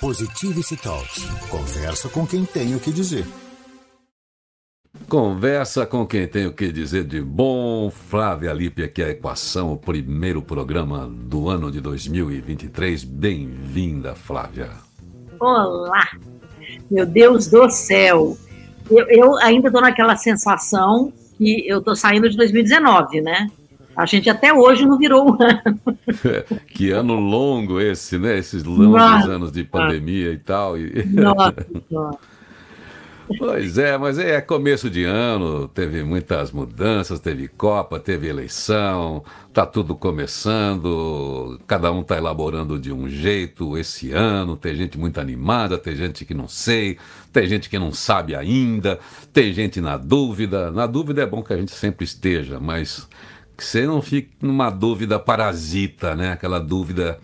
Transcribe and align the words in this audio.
Positivity 0.00 0.76
Talks. 0.76 1.24
Conversa 1.48 2.08
com 2.10 2.26
quem 2.26 2.44
tem 2.44 2.74
o 2.74 2.80
que 2.80 2.92
dizer. 2.92 3.24
Conversa 5.08 5.86
com 5.86 6.06
quem 6.06 6.28
tem 6.28 6.46
o 6.46 6.52
que 6.52 6.70
dizer 6.70 7.04
de 7.04 7.22
bom. 7.22 7.90
Flávia 7.90 8.52
Lipe 8.52 8.82
aqui 8.82 9.00
é 9.02 9.06
a 9.06 9.10
Equação, 9.10 9.72
o 9.72 9.76
primeiro 9.78 10.42
programa 10.42 11.08
do 11.10 11.48
ano 11.48 11.70
de 11.70 11.80
2023. 11.80 13.04
Bem-vinda, 13.04 14.14
Flávia. 14.14 14.68
Olá! 15.40 16.06
Meu 16.90 17.06
Deus 17.06 17.46
do 17.46 17.70
céu! 17.70 18.36
Eu, 18.90 19.08
eu 19.08 19.38
ainda 19.38 19.68
estou 19.68 19.80
naquela 19.80 20.16
sensação 20.16 21.10
que 21.38 21.66
eu 21.66 21.78
estou 21.78 21.96
saindo 21.96 22.28
de 22.28 22.36
2019, 22.36 23.22
né? 23.22 23.50
A 23.96 24.04
gente 24.04 24.28
até 24.28 24.52
hoje 24.52 24.84
não 24.84 24.98
virou 24.98 25.30
um 25.30 25.42
ano. 25.42 25.98
que 26.68 26.90
ano 26.90 27.14
longo 27.14 27.80
esse, 27.80 28.18
né? 28.18 28.36
Esses 28.36 28.62
longos 28.62 29.00
nossa. 29.00 29.30
anos 29.30 29.50
de 29.50 29.64
pandemia 29.64 30.32
e 30.32 30.38
tal. 30.38 30.74
Nossa, 31.14 31.66
nossa. 31.90 32.18
Pois 33.38 33.76
é, 33.76 33.98
mas 33.98 34.18
é 34.18 34.40
começo 34.40 34.88
de 34.88 35.02
ano, 35.02 35.66
teve 35.66 36.04
muitas 36.04 36.52
mudanças, 36.52 37.18
teve 37.18 37.48
Copa, 37.48 37.98
teve 37.98 38.28
eleição, 38.28 39.24
tá 39.52 39.66
tudo 39.66 39.96
começando, 39.96 41.60
cada 41.66 41.90
um 41.90 42.04
tá 42.04 42.16
elaborando 42.16 42.78
de 42.78 42.92
um 42.92 43.08
jeito 43.08 43.76
esse 43.76 44.12
ano, 44.12 44.56
tem 44.56 44.76
gente 44.76 44.96
muito 44.96 45.20
animada, 45.20 45.76
tem 45.76 45.96
gente 45.96 46.24
que 46.24 46.34
não 46.34 46.46
sei, 46.46 46.98
tem 47.32 47.48
gente 47.48 47.68
que 47.68 47.80
não 47.80 47.90
sabe 47.90 48.36
ainda, 48.36 49.00
tem 49.32 49.52
gente 49.52 49.80
na 49.80 49.96
dúvida. 49.96 50.70
Na 50.70 50.86
dúvida 50.86 51.22
é 51.22 51.26
bom 51.26 51.42
que 51.42 51.52
a 51.52 51.56
gente 51.56 51.72
sempre 51.72 52.04
esteja, 52.04 52.60
mas 52.60 53.08
que 53.56 53.64
você 53.64 53.86
não 53.86 54.02
fique 54.02 54.30
numa 54.42 54.70
dúvida 54.70 55.18
parasita, 55.18 56.14
né? 56.14 56.32
Aquela 56.32 56.60
dúvida 56.60 57.18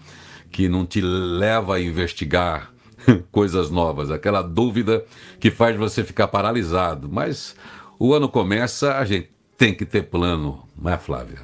que 0.50 0.68
não 0.68 0.86
te 0.86 1.00
leva 1.00 1.76
a 1.76 1.80
investigar 1.80 2.72
coisas 3.30 3.70
novas, 3.70 4.10
aquela 4.10 4.42
dúvida 4.42 5.04
que 5.38 5.50
faz 5.50 5.76
você 5.76 6.02
ficar 6.02 6.28
paralisado. 6.28 7.08
Mas 7.10 7.54
o 7.98 8.14
ano 8.14 8.28
começa, 8.28 8.96
a 8.96 9.04
gente 9.04 9.30
tem 9.56 9.74
que 9.74 9.84
ter 9.84 10.04
plano, 10.04 10.66
não 10.76 10.90
é, 10.90 10.98
Flávia? 10.98 11.40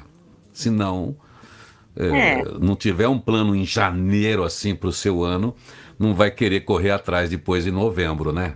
Se 0.51 0.69
não, 0.69 1.15
é, 1.95 2.07
é. 2.07 2.43
não 2.59 2.75
tiver 2.75 3.07
um 3.07 3.19
plano 3.19 3.55
em 3.55 3.65
janeiro 3.65 4.43
assim 4.43 4.75
para 4.75 4.89
o 4.89 4.93
seu 4.93 5.23
ano, 5.23 5.55
não 5.97 6.13
vai 6.13 6.31
querer 6.31 6.61
correr 6.61 6.91
atrás 6.91 7.29
depois 7.29 7.67
em 7.67 7.71
novembro, 7.71 8.31
né? 8.31 8.55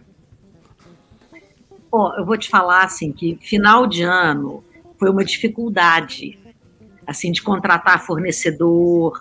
Bom, 1.91 2.11
eu 2.17 2.25
vou 2.25 2.37
te 2.37 2.49
falar 2.49 2.83
assim 2.85 3.11
que 3.11 3.37
final 3.41 3.85
de 3.85 4.01
ano 4.01 4.63
foi 4.97 5.09
uma 5.09 5.23
dificuldade, 5.23 6.37
assim, 7.05 7.31
de 7.31 7.41
contratar 7.41 8.05
fornecedor, 8.05 9.19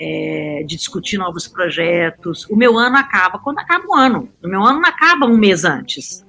é, 0.00 0.64
de 0.66 0.76
discutir 0.76 1.16
novos 1.18 1.46
projetos. 1.46 2.44
O 2.50 2.56
meu 2.56 2.76
ano 2.76 2.96
acaba 2.96 3.38
quando 3.38 3.58
acaba 3.58 3.84
o 3.86 3.94
ano. 3.94 4.28
O 4.42 4.48
meu 4.48 4.62
ano 4.62 4.80
não 4.80 4.88
acaba 4.88 5.26
um 5.26 5.36
mês 5.36 5.64
antes. 5.64 6.24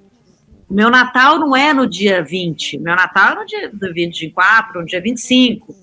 O 0.70 0.74
meu 0.74 0.90
Natal 0.90 1.40
não 1.40 1.56
é 1.56 1.74
no 1.74 1.88
dia 1.88 2.24
20, 2.24 2.80
meu 2.80 2.96
Natal 2.96 3.34
é 3.34 3.36
no 3.36 3.46
dia 3.46 3.72
24, 3.94 4.80
no 4.80 4.86
dia 4.86 5.02
25. 5.02 5.76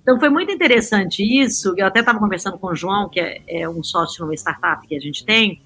Então 0.00 0.18
foi 0.18 0.30
muito 0.30 0.50
interessante 0.50 1.22
isso. 1.22 1.74
Eu 1.76 1.86
até 1.86 2.00
estava 2.00 2.18
conversando 2.18 2.58
com 2.58 2.68
o 2.68 2.74
João, 2.74 3.10
que 3.10 3.20
é, 3.20 3.42
é 3.46 3.68
um 3.68 3.82
sócio 3.82 4.24
numa 4.24 4.34
startup 4.34 4.86
que 4.86 4.96
a 4.96 5.00
gente 5.00 5.24
tem, 5.24 5.60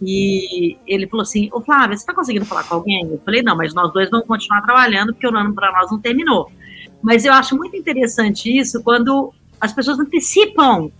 e 0.00 0.76
ele 0.86 1.06
falou 1.06 1.22
assim: 1.22 1.48
Ô 1.52 1.60
Flávia, 1.60 1.96
você 1.96 2.02
está 2.02 2.14
conseguindo 2.14 2.44
falar 2.44 2.64
com 2.64 2.76
alguém? 2.76 3.04
Eu 3.10 3.20
falei: 3.24 3.42
Não, 3.42 3.56
mas 3.56 3.74
nós 3.74 3.92
dois 3.92 4.08
vamos 4.10 4.26
continuar 4.26 4.62
trabalhando, 4.62 5.12
porque 5.12 5.26
o 5.26 5.36
ano 5.36 5.54
para 5.54 5.72
nós 5.72 5.90
não 5.90 5.98
terminou. 5.98 6.50
Mas 7.02 7.24
eu 7.24 7.32
acho 7.32 7.56
muito 7.56 7.76
interessante 7.76 8.56
isso 8.56 8.82
quando 8.82 9.32
as 9.60 9.72
pessoas 9.72 9.98
antecipam 9.98 10.90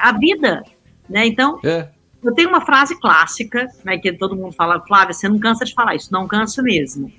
a 0.00 0.12
vida. 0.12 0.62
Né? 1.08 1.26
Então, 1.26 1.58
é. 1.64 1.88
eu 2.22 2.32
tenho 2.34 2.48
uma 2.48 2.64
frase 2.64 2.98
clássica, 3.00 3.68
né, 3.84 3.98
que 3.98 4.12
todo 4.12 4.36
mundo 4.36 4.52
fala: 4.52 4.80
Flávia, 4.86 5.12
você 5.12 5.28
não 5.28 5.38
cansa 5.38 5.64
de 5.64 5.74
falar 5.74 5.96
isso. 5.96 6.12
Não 6.12 6.26
canso 6.28 6.62
mesmo. 6.62 7.12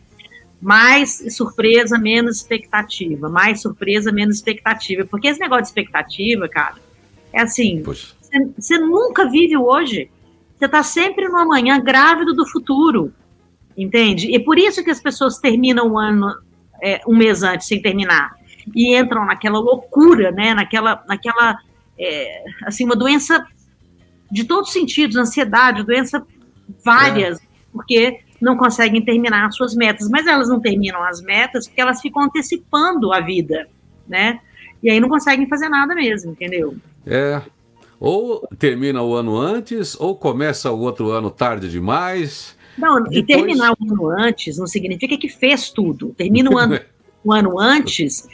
Mais 0.61 1.23
surpresa, 1.35 1.97
menos 1.97 2.37
expectativa. 2.37 3.29
Mais 3.29 3.61
surpresa, 3.61 4.11
menos 4.11 4.35
expectativa. 4.35 5.05
Porque 5.05 5.27
esse 5.27 5.39
negócio 5.39 5.63
de 5.63 5.69
expectativa, 5.69 6.47
cara, 6.47 6.75
é 7.33 7.41
assim: 7.41 7.81
você 7.83 8.77
nunca 8.77 9.29
vive 9.29 9.57
hoje. 9.57 10.09
Você 10.59 10.65
está 10.65 10.83
sempre 10.83 11.29
no 11.29 11.37
amanhã 11.37 11.79
grávido 11.79 12.33
do 12.33 12.45
futuro, 12.45 13.13
entende? 13.77 14.27
E 14.29 14.37
por 14.37 14.59
isso 14.59 14.83
que 14.83 14.91
as 14.91 15.01
pessoas 15.01 15.37
terminam 15.37 15.93
o 15.93 15.97
ano 15.97 16.35
é, 16.83 17.01
um 17.07 17.15
mês 17.15 17.43
antes, 17.43 17.65
sem 17.65 17.81
terminar, 17.81 18.35
e 18.75 18.93
entram 18.93 19.25
naquela 19.25 19.57
loucura, 19.57 20.31
né? 20.31 20.53
Naquela, 20.53 21.01
naquela 21.07 21.57
é, 21.97 22.43
assim, 22.65 22.83
uma 22.83 22.95
doença 22.95 23.41
de 24.29 24.43
todos 24.43 24.67
os 24.67 24.73
sentidos, 24.73 25.15
ansiedade, 25.15 25.81
doença 25.83 26.27
várias, 26.83 27.39
é. 27.39 27.41
porque 27.71 28.19
não 28.41 28.57
conseguem 28.57 29.01
terminar 29.01 29.45
as 29.45 29.55
suas 29.55 29.73
metas, 29.73 30.09
mas 30.09 30.27
elas 30.27 30.49
não 30.49 30.59
terminam 30.59 31.01
as 31.01 31.21
metas 31.21 31.67
porque 31.67 31.79
elas 31.79 32.01
ficam 32.01 32.23
antecipando 32.23 33.13
a 33.13 33.21
vida, 33.21 33.65
né? 34.05 34.41
E 34.83 34.89
aí 34.89 34.99
não 34.99 35.07
conseguem 35.07 35.47
fazer 35.47 35.69
nada 35.69 35.95
mesmo, 35.95 36.31
entendeu? 36.31 36.75
É, 37.05 37.41
ou 37.99 38.47
termina 38.57 39.03
o 39.03 39.13
ano 39.13 39.37
antes, 39.37 39.99
ou 39.99 40.15
começa 40.15 40.71
o 40.71 40.79
outro 40.79 41.11
ano 41.11 41.29
tarde 41.29 41.69
demais. 41.69 42.55
Não, 42.77 43.03
Depois... 43.03 43.17
e 43.17 43.23
terminar 43.23 43.73
o 43.73 43.91
ano 43.91 44.09
antes 44.09 44.57
não 44.57 44.67
significa 44.67 45.17
que 45.17 45.27
fez 45.27 45.69
tudo. 45.69 46.13
Termina 46.17 46.49
o 46.49 46.57
ano, 46.57 46.79
o 47.23 47.33
ano 47.33 47.59
antes 47.59 48.27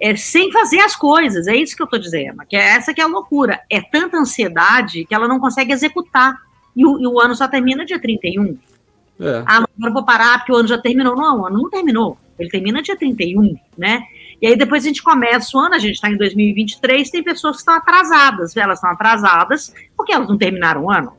é, 0.00 0.16
sem 0.16 0.50
fazer 0.50 0.80
as 0.80 0.96
coisas, 0.96 1.46
é 1.46 1.54
isso 1.54 1.76
que 1.76 1.82
eu 1.82 1.84
estou 1.84 2.00
dizendo. 2.00 2.42
Que 2.48 2.56
é 2.56 2.76
essa 2.76 2.94
que 2.94 3.00
é 3.00 3.04
a 3.04 3.08
loucura. 3.08 3.60
É 3.68 3.82
tanta 3.82 4.16
ansiedade 4.16 5.04
que 5.04 5.14
ela 5.14 5.28
não 5.28 5.38
consegue 5.38 5.72
executar. 5.72 6.34
E 6.74 6.86
o, 6.86 6.98
e 6.98 7.06
o 7.06 7.20
ano 7.20 7.34
só 7.34 7.46
termina 7.46 7.84
dia 7.84 8.00
31. 8.00 8.56
É. 9.20 9.44
Ah, 9.46 9.66
agora 9.76 9.92
vou 9.92 10.04
parar 10.04 10.38
porque 10.38 10.52
o 10.52 10.56
ano 10.56 10.68
já 10.68 10.78
terminou. 10.78 11.14
Não, 11.14 11.42
o 11.42 11.46
ano 11.46 11.58
não 11.58 11.68
terminou. 11.68 12.16
Ele 12.38 12.48
termina 12.48 12.80
dia 12.80 12.96
31, 12.96 13.54
né? 13.76 14.02
E 14.40 14.46
aí 14.46 14.56
depois 14.56 14.84
a 14.84 14.88
gente 14.88 15.02
começa 15.02 15.56
o 15.56 15.60
ano, 15.60 15.74
a 15.74 15.78
gente 15.78 15.94
está 15.94 16.10
em 16.10 16.16
2023, 16.16 17.10
tem 17.10 17.22
pessoas 17.22 17.56
que 17.56 17.60
estão 17.60 17.74
atrasadas. 17.74 18.56
Elas 18.56 18.78
estão 18.78 18.90
atrasadas 18.90 19.74
porque 19.96 20.12
elas 20.12 20.28
não 20.28 20.38
terminaram 20.38 20.84
o 20.84 20.90
ano. 20.90 21.12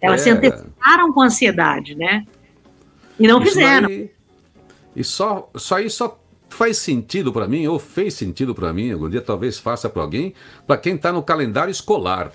Elas 0.00 0.22
é. 0.22 0.24
se 0.24 0.30
anteciparam 0.30 1.12
com 1.12 1.22
ansiedade, 1.22 1.94
né? 1.94 2.24
E 3.18 3.28
não 3.28 3.40
isso 3.40 3.52
fizeram. 3.52 3.88
Daí, 3.88 4.10
e 4.96 5.04
só, 5.04 5.48
só 5.54 5.78
isso 5.78 5.98
só 5.98 6.20
faz 6.48 6.78
sentido 6.78 7.32
para 7.32 7.46
mim, 7.46 7.66
ou 7.66 7.78
fez 7.78 8.14
sentido 8.14 8.54
para 8.54 8.72
mim, 8.72 8.90
algum 8.90 9.08
dia 9.08 9.20
talvez 9.20 9.58
faça 9.58 9.88
para 9.88 10.02
alguém, 10.02 10.34
para 10.66 10.76
quem 10.76 10.96
está 10.96 11.12
no 11.12 11.22
calendário 11.22 11.70
escolar. 11.70 12.32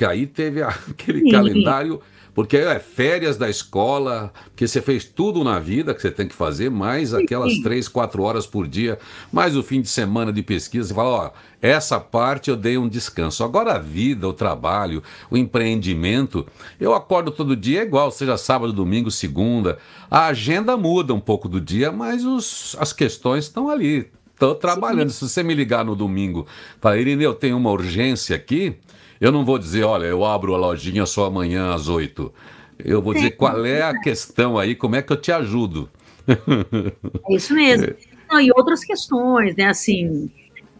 Porque 0.00 0.04
aí 0.06 0.26
teve 0.26 0.62
aquele 0.64 1.20
Sim. 1.20 1.30
calendário 1.30 2.00
porque 2.32 2.56
é 2.56 2.78
férias 2.78 3.36
da 3.36 3.50
escola, 3.50 4.32
que 4.54 4.66
você 4.66 4.80
fez 4.80 5.04
tudo 5.04 5.42
na 5.42 5.58
vida 5.58 5.92
que 5.92 6.00
você 6.00 6.12
tem 6.12 6.28
que 6.28 6.34
fazer, 6.34 6.70
mais 6.70 7.12
aquelas 7.12 7.58
três, 7.58 7.88
quatro 7.88 8.22
horas 8.22 8.46
por 8.46 8.68
dia, 8.68 9.00
mais 9.32 9.56
o 9.56 9.64
fim 9.64 9.82
de 9.82 9.88
semana 9.88 10.32
de 10.32 10.40
pesquisa. 10.40 10.88
Você 10.88 10.94
fala, 10.94 11.10
ó, 11.10 11.30
essa 11.60 11.98
parte 11.98 12.48
eu 12.48 12.56
dei 12.56 12.78
um 12.78 12.88
descanso. 12.88 13.42
Agora 13.42 13.74
a 13.74 13.78
vida, 13.78 14.28
o 14.28 14.32
trabalho, 14.32 15.02
o 15.28 15.36
empreendimento, 15.36 16.46
eu 16.80 16.94
acordo 16.94 17.32
todo 17.32 17.56
dia 17.56 17.80
é 17.80 17.84
igual, 17.84 18.12
seja 18.12 18.38
sábado, 18.38 18.72
domingo, 18.72 19.10
segunda. 19.10 19.78
A 20.08 20.26
agenda 20.26 20.76
muda 20.76 21.12
um 21.12 21.20
pouco 21.20 21.48
do 21.48 21.60
dia, 21.60 21.90
mas 21.90 22.24
os, 22.24 22.76
as 22.78 22.92
questões 22.92 23.46
estão 23.46 23.68
ali. 23.68 24.08
Estou 24.32 24.54
trabalhando. 24.54 25.10
Se 25.10 25.28
você 25.28 25.42
me 25.42 25.52
ligar 25.52 25.84
no 25.84 25.94
domingo, 25.96 26.46
falar, 26.80 26.96
Irineu, 26.96 27.34
tem 27.34 27.52
uma 27.52 27.70
urgência 27.70 28.34
aqui, 28.34 28.76
eu 29.20 29.30
não 29.30 29.44
vou 29.44 29.58
dizer, 29.58 29.84
olha, 29.84 30.06
eu 30.06 30.24
abro 30.24 30.54
a 30.54 30.58
lojinha 30.58 31.04
só 31.04 31.26
amanhã 31.26 31.74
às 31.74 31.88
oito. 31.88 32.32
Eu 32.78 33.02
vou 33.02 33.12
dizer 33.12 33.32
qual 33.32 33.64
é 33.66 33.82
a 33.82 34.00
questão 34.00 34.56
aí, 34.56 34.74
como 34.74 34.96
é 34.96 35.02
que 35.02 35.12
eu 35.12 35.16
te 35.16 35.30
ajudo. 35.30 35.88
É 37.28 37.34
isso 37.34 37.54
mesmo. 37.54 37.86
É. 37.86 37.96
Não, 38.30 38.40
e 38.40 38.50
outras 38.52 38.84
questões, 38.84 39.56
né? 39.56 39.66
Assim, 39.66 40.30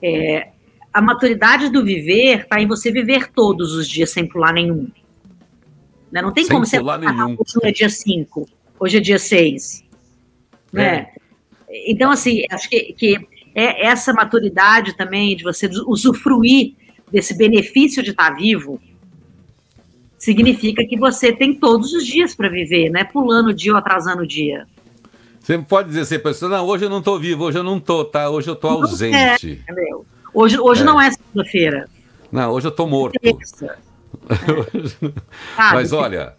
é, 0.03 0.49
a 0.93 1.03
maturidade 1.03 1.69
do 1.69 1.85
viver 1.85 2.43
está 2.43 2.61
em 2.61 2.67
você 2.67 2.91
viver 2.91 3.31
todos 3.33 3.75
os 3.75 3.89
dias 3.89 4.11
sem 4.11 4.27
pular 4.27 4.53
nenhum. 4.53 4.89
Né? 6.11 6.23
Não 6.23 6.33
tem 6.33 6.45
sem 6.45 6.53
como 6.53 6.65
você 6.65 6.79
pular 6.79 6.99
nenhum. 6.99 7.37
hoje 7.39 7.59
é 7.63 7.73
dia 7.73 7.91
5, 7.91 8.49
hoje 8.79 8.97
é 8.97 9.01
dia 9.01 9.19
6. 9.19 9.85
Né? 10.73 10.85
É. 10.85 11.11
Então, 11.91 12.11
assim, 12.11 12.45
acho 12.51 12.69
que, 12.69 12.93
que 12.93 13.29
é 13.55 13.87
essa 13.87 14.13
maturidade 14.13 14.97
também 14.97 15.37
de 15.37 15.45
você 15.45 15.69
usufruir 15.87 16.75
desse 17.11 17.37
benefício 17.37 18.03
de 18.03 18.11
estar 18.11 18.31
vivo, 18.31 18.81
significa 20.19 20.85
que 20.85 20.99
você 20.99 21.33
tem 21.33 21.55
todos 21.55 21.93
os 21.93 22.07
dias 22.07 22.35
para 22.35 22.49
viver, 22.49 22.91
não 22.91 23.01
é 23.01 23.05
pulando 23.05 23.49
o 23.49 23.55
dia 23.55 23.73
ou 23.73 23.79
atrasando 23.79 24.23
o 24.23 24.27
dia. 24.27 24.67
Você 25.41 25.59
pode 25.59 25.89
dizer 25.89 26.03
assim, 26.03 26.19
pessoa, 26.19 26.51
não, 26.51 26.67
hoje 26.67 26.85
eu 26.85 26.91
não 26.91 26.99
estou 26.99 27.19
vivo, 27.19 27.45
hoje 27.45 27.59
eu 27.59 27.65
não 27.65 27.79
estou, 27.79 28.05
tá? 28.05 28.29
Hoje 28.29 28.49
eu 28.49 28.55
estou 28.55 28.71
ausente. 28.71 29.63
É, 29.69 29.75
hoje 30.35 30.59
hoje 30.61 30.83
é. 30.83 30.85
não 30.85 31.01
é 31.01 31.11
segunda-feira. 31.11 31.89
Não, 32.31 32.53
hoje 32.53 32.67
eu 32.67 32.71
estou 32.71 32.87
morto. 32.87 33.19
É. 33.23 33.33
Mas 35.73 35.93
olha, 35.93 36.35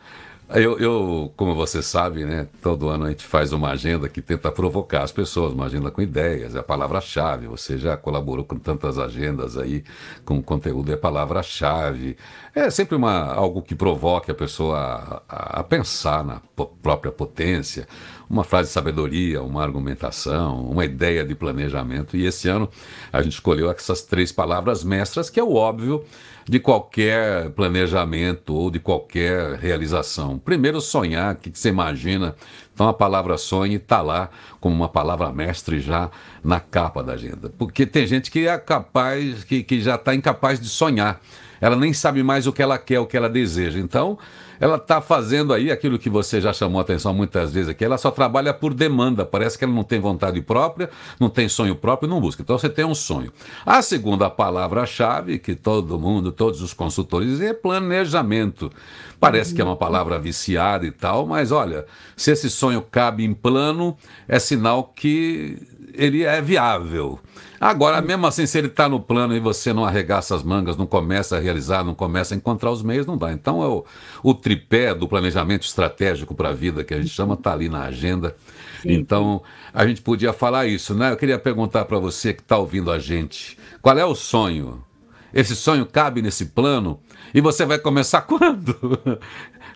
Eu, 0.54 0.78
eu, 0.80 1.34
como 1.38 1.56
você 1.56 1.82
sabe, 1.82 2.26
né, 2.26 2.46
todo 2.62 2.90
ano 2.90 3.06
a 3.06 3.10
gente 3.10 3.24
faz 3.24 3.54
uma 3.54 3.70
agenda 3.70 4.10
que 4.10 4.22
tenta 4.22 4.52
provocar 4.52 5.02
as 5.04 5.12
pessoas, 5.12 5.54
uma 5.54 5.66
agenda 5.66 5.90
com 5.90 6.02
ideias, 6.02 6.56
é 6.56 6.60
a 6.60 6.64
palavra-chave. 6.64 7.48
Você 7.48 7.78
já 7.78 7.96
colaborou 7.96 8.44
com 8.44 8.60
tantas 8.60 9.00
agendas 9.00 9.58
aí, 9.58 9.82
com 10.26 10.44
conteúdo 10.44 10.92
é 10.92 10.98
palavra-chave. 10.98 12.18
É 12.54 12.70
sempre 12.70 12.98
uma, 12.98 13.34
algo 13.34 13.62
que 13.62 13.74
provoque 13.74 14.30
a 14.30 14.34
pessoa 14.36 15.24
a, 15.30 15.62
a, 15.62 15.64
pensar 15.64 16.22
na 16.22 16.42
própria 16.84 17.14
potência, 17.14 17.88
uma 18.30 18.44
frase 18.44 18.68
de 18.68 18.74
sabedoria, 18.74 19.42
uma 19.42 19.64
argumentação, 19.64 20.66
uma 20.66 20.84
ideia 20.84 21.24
de 21.24 21.34
planejamento. 21.34 22.18
E 22.18 22.26
esse 22.26 22.50
ano 22.50 22.70
a 23.14 23.22
gente 23.22 23.34
escolheu 23.34 23.72
essas 23.72 24.02
três 24.02 24.34
palavras 24.34 24.84
mestras, 24.84 25.30
que 25.30 25.40
é 25.40 25.44
o 25.44 25.54
óbvio 25.54 26.04
de 26.48 26.60
qualquer 26.60 27.50
planejamento 27.52 28.54
ou 28.54 28.72
de 28.72 28.80
qualquer 28.80 29.56
realização. 29.56 30.38
Primeiro, 30.38 30.82
sonhar, 30.82 31.36
o 31.36 31.38
que 31.38 31.52
você 31.54 31.70
imagina. 31.70 32.36
Então, 32.74 32.88
a 32.88 32.94
palavra 32.94 33.38
sonho 33.38 33.78
está 33.78 34.02
lá 34.02 34.30
como 34.60 34.76
uma 34.76 34.90
palavra 34.90 35.32
mestre 35.32 35.80
já 35.80 36.10
na 36.44 36.60
capa 36.60 37.04
da 37.04 37.14
agenda. 37.14 37.52
Porque 37.58 37.86
tem 37.86 38.08
gente 38.08 38.32
que 38.32 38.48
é 38.48 38.58
capaz, 38.58 39.44
que, 39.44 39.64
que 39.64 39.82
já 39.82 39.96
está 39.96 40.16
incapaz 40.16 40.60
de 40.60 40.70
sonhar. 40.70 41.22
Ela 41.62 41.76
nem 41.76 41.94
sabe 41.94 42.24
mais 42.24 42.48
o 42.48 42.52
que 42.52 42.62
ela 42.62 42.78
quer, 42.78 43.00
o 43.00 43.06
que 43.06 43.16
ela 43.16 43.30
deseja. 43.30 43.80
Então, 43.80 44.18
ela 44.62 44.76
está 44.76 45.02
fazendo 45.02 45.54
aí 45.54 45.72
aquilo 45.72 45.98
que 45.98 46.10
você 46.10 46.40
já 46.40 46.54
chamou 46.54 46.78
a 46.78 46.84
atenção 46.84 47.14
muitas 47.16 47.52
vezes 47.52 47.70
aqui, 47.70 47.84
ela 47.84 47.98
só 47.98 48.12
trabalha 48.12 48.54
por 48.54 48.76
demanda, 48.76 49.26
parece 49.26 49.58
que 49.58 49.64
ela 49.64 49.74
não 49.74 49.84
tem 49.84 50.00
vontade 50.00 50.40
própria, 50.40 50.88
não 51.20 51.30
tem 51.30 51.50
sonho 51.50 51.76
próprio, 51.76 52.08
não 52.08 52.22
busca. 52.22 52.44
Então 52.44 52.58
você 52.58 52.70
tem 52.70 52.86
um 52.86 52.94
sonho. 52.94 53.34
A 53.66 53.82
segunda 53.82 54.30
palavra-chave, 54.30 55.40
que 55.40 55.56
todo 55.56 56.00
mundo, 56.00 56.32
todos 56.32 56.62
os 56.62 56.76
consultores 56.76 57.28
dizem, 57.30 57.48
é 57.48 57.54
planejamento. 57.54 58.72
Parece 59.20 59.56
que 59.56 59.62
é 59.62 59.64
uma 59.64 59.76
palavra 59.76 60.20
viciada 60.20 60.86
e 60.86 60.92
tal, 60.92 61.26
mas 61.26 61.52
olha, 61.52 61.86
se 62.16 62.32
esse 62.32 62.50
sonho 62.50 62.84
cabe 62.84 63.24
em 63.24 63.34
plano, 63.34 63.98
é 64.28 64.38
sinal 64.38 64.94
que 64.96 65.58
ele 65.96 66.24
é 66.24 66.42
viável. 66.42 67.20
Agora, 67.60 68.02
mesmo 68.02 68.26
assim, 68.26 68.48
se 68.48 68.58
ele 68.58 68.68
está 68.68 68.90
no 68.90 69.00
plano 69.00 69.36
e 69.36 69.40
você 69.40 69.72
não 69.72 69.86
arregaça 69.86 70.36
as 70.36 70.42
mangas, 70.42 70.76
não 70.76 70.88
começa 70.88 71.38
a 71.38 71.40
realizar, 71.40 71.84
não 71.84 71.94
começa 71.94 72.34
a 72.34 72.38
encontrar 72.38 72.72
os 72.72 72.82
meios, 72.82 73.06
não 73.06 73.16
dá. 73.16 73.32
Então, 73.32 73.62
é 73.62 73.68
o, 73.68 73.86
o 74.24 74.34
tripé 74.34 74.96
do 74.96 75.08
planejamento 75.08 75.64
estratégico 75.64 76.34
para 76.34 76.50
a 76.50 76.54
vida, 76.54 76.84
que 76.84 76.94
a 76.94 76.98
gente 76.98 77.10
chama, 77.12 77.36
está 77.36 77.54
ali 77.54 77.70
na 77.70 77.84
agenda. 77.84 78.36
Sim. 78.82 78.94
Então, 78.94 79.44
a 79.72 79.86
gente 79.86 80.02
podia 80.02 80.34
falar 80.34 80.66
isso, 80.66 80.96
né? 80.96 81.12
Eu 81.12 81.18
queria 81.18 81.38
perguntar 81.38 81.86
para 81.86 82.00
você 82.00 82.34
que 82.34 82.42
está 82.42 82.58
ouvindo 82.58 82.92
a 82.92 82.98
gente: 82.98 83.58
qual 83.80 83.96
é 83.98 84.06
o 84.06 84.16
sonho? 84.16 84.84
Esse 85.32 85.56
sonho 85.56 85.86
cabe 85.86 86.22
nesse 86.22 86.48
plano? 86.48 87.00
E 87.34 87.40
você 87.42 87.64
vai 87.64 87.78
começar 87.78 88.22
quando? 88.28 89.20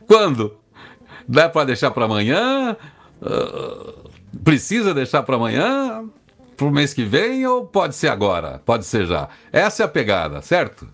quando? 0.08 0.58
Dá 1.28 1.48
para 1.50 1.68
deixar 1.68 1.92
para 1.92 2.06
amanhã? 2.06 2.76
Uh, 3.22 4.05
precisa 4.44 4.94
deixar 4.94 5.24
para 5.24 5.36
amanhã? 5.36 6.10
para 6.56 6.68
o 6.68 6.72
mês 6.72 6.94
que 6.94 7.04
vem 7.04 7.46
ou 7.46 7.66
pode 7.66 7.96
ser 7.96 8.08
agora? 8.08 8.62
Pode 8.66 8.86
ser 8.86 9.06
já. 9.06 9.30
Essa 9.52 9.84
é 9.84 9.86
a 9.86 9.90
pegada, 9.90 10.42
certo? 10.42 10.88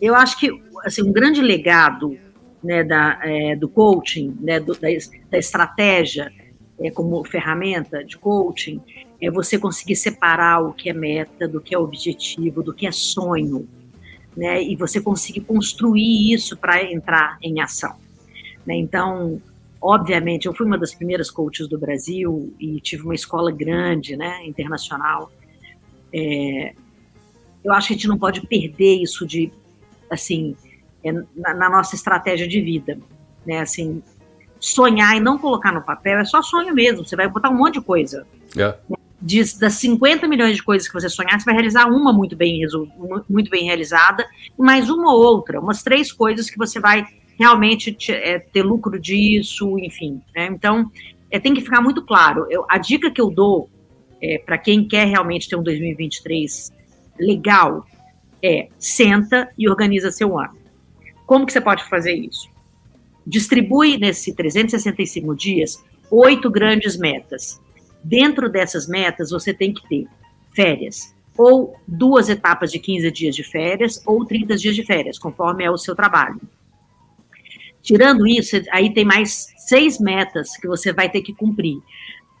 Eu 0.00 0.14
acho 0.14 0.38
que 0.38 0.50
assim, 0.84 1.02
um 1.02 1.12
grande 1.12 1.40
legado 1.40 2.16
né, 2.62 2.84
da, 2.84 3.18
é, 3.22 3.56
do 3.56 3.68
coaching, 3.68 4.36
né, 4.40 4.60
do, 4.60 4.74
da, 4.74 4.88
da, 5.30 5.38
estratégia 5.38 6.32
é, 6.78 6.90
como 6.90 7.24
ferramenta 7.24 8.04
de 8.04 8.16
coaching, 8.18 8.80
é 9.20 9.30
você 9.30 9.58
conseguir 9.58 9.96
separar 9.96 10.60
o 10.62 10.72
que 10.72 10.88
é 10.88 10.92
meta, 10.92 11.46
do 11.46 11.60
que 11.60 11.74
é 11.74 11.78
objetivo, 11.78 12.62
do 12.62 12.72
que 12.72 12.86
é 12.86 12.92
sonho, 12.92 13.68
né, 14.36 14.62
e 14.62 14.76
você 14.76 15.00
conseguir 15.00 15.40
construir 15.40 16.32
isso 16.32 16.56
para 16.56 16.82
entrar 16.82 17.38
em 17.42 17.60
ação. 17.60 17.96
Né? 18.66 18.76
Então, 18.76 19.40
Obviamente, 19.82 20.46
eu 20.46 20.54
fui 20.54 20.66
uma 20.66 20.76
das 20.76 20.94
primeiras 20.94 21.30
coaches 21.30 21.66
do 21.66 21.78
Brasil 21.78 22.52
e 22.60 22.78
tive 22.80 23.02
uma 23.02 23.14
escola 23.14 23.50
grande, 23.50 24.14
né, 24.14 24.44
internacional. 24.44 25.32
É, 26.12 26.74
eu 27.64 27.72
acho 27.72 27.88
que 27.88 27.94
a 27.94 27.96
gente 27.96 28.08
não 28.08 28.18
pode 28.18 28.46
perder 28.46 29.02
isso 29.02 29.26
de, 29.26 29.50
assim, 30.10 30.54
é, 31.02 31.12
na, 31.12 31.54
na, 31.54 31.70
nossa 31.70 31.94
estratégia 31.94 32.46
de 32.46 32.60
vida, 32.60 32.98
né, 33.46 33.60
assim, 33.60 34.02
sonhar 34.58 35.16
e 35.16 35.20
não 35.20 35.38
colocar 35.38 35.72
no 35.72 35.80
papel 35.80 36.18
é 36.18 36.24
só 36.26 36.42
sonho 36.42 36.74
mesmo, 36.74 37.06
você 37.06 37.16
vai 37.16 37.26
botar 37.26 37.48
um 37.48 37.56
monte 37.56 37.74
de 37.74 37.80
coisa. 37.80 38.26
É. 38.58 38.76
De, 39.22 39.42
das 39.58 39.74
50 39.74 40.28
milhões 40.28 40.56
de 40.56 40.62
coisas 40.62 40.86
que 40.86 40.94
você 40.94 41.08
sonhar, 41.08 41.38
você 41.38 41.44
vai 41.44 41.54
realizar 41.54 41.86
uma 41.86 42.12
muito 42.12 42.36
bem, 42.36 42.60
muito 43.28 43.50
bem 43.50 43.64
realizada, 43.64 44.26
mais 44.58 44.90
uma 44.90 45.12
ou 45.12 45.22
outra, 45.22 45.58
umas 45.58 45.82
três 45.82 46.12
coisas 46.12 46.50
que 46.50 46.58
você 46.58 46.78
vai 46.78 47.06
realmente 47.40 47.96
é, 48.10 48.38
ter 48.38 48.62
lucro 48.62 49.00
disso, 49.00 49.78
enfim. 49.78 50.20
Né? 50.36 50.48
Então, 50.52 50.92
é, 51.30 51.40
tem 51.40 51.54
que 51.54 51.62
ficar 51.62 51.80
muito 51.80 52.04
claro. 52.04 52.46
Eu, 52.50 52.66
a 52.68 52.76
dica 52.76 53.10
que 53.10 53.20
eu 53.20 53.30
dou 53.30 53.70
é, 54.20 54.36
para 54.36 54.58
quem 54.58 54.86
quer 54.86 55.06
realmente 55.06 55.48
ter 55.48 55.56
um 55.56 55.62
2023 55.62 56.70
legal 57.18 57.86
é 58.42 58.68
senta 58.78 59.48
e 59.56 59.66
organiza 59.70 60.10
seu 60.10 60.38
ano. 60.38 60.58
Como 61.24 61.46
que 61.46 61.52
você 61.54 61.62
pode 61.62 61.82
fazer 61.88 62.12
isso? 62.12 62.50
Distribui 63.26 63.96
nesses 63.96 64.34
365 64.34 65.34
dias 65.34 65.82
oito 66.10 66.50
grandes 66.50 66.98
metas. 66.98 67.58
Dentro 68.04 68.50
dessas 68.50 68.86
metas, 68.86 69.30
você 69.30 69.54
tem 69.54 69.72
que 69.72 69.88
ter 69.88 70.06
férias, 70.54 71.14
ou 71.38 71.74
duas 71.86 72.28
etapas 72.28 72.70
de 72.70 72.78
15 72.78 73.10
dias 73.10 73.34
de 73.34 73.44
férias, 73.44 74.02
ou 74.04 74.26
30 74.26 74.56
dias 74.56 74.74
de 74.74 74.84
férias, 74.84 75.18
conforme 75.18 75.64
é 75.64 75.70
o 75.70 75.78
seu 75.78 75.94
trabalho. 75.94 76.40
Tirando 77.82 78.26
isso, 78.26 78.56
aí 78.70 78.92
tem 78.92 79.04
mais 79.04 79.48
seis 79.56 79.98
metas 79.98 80.56
que 80.56 80.66
você 80.66 80.92
vai 80.92 81.08
ter 81.08 81.22
que 81.22 81.34
cumprir. 81.34 81.78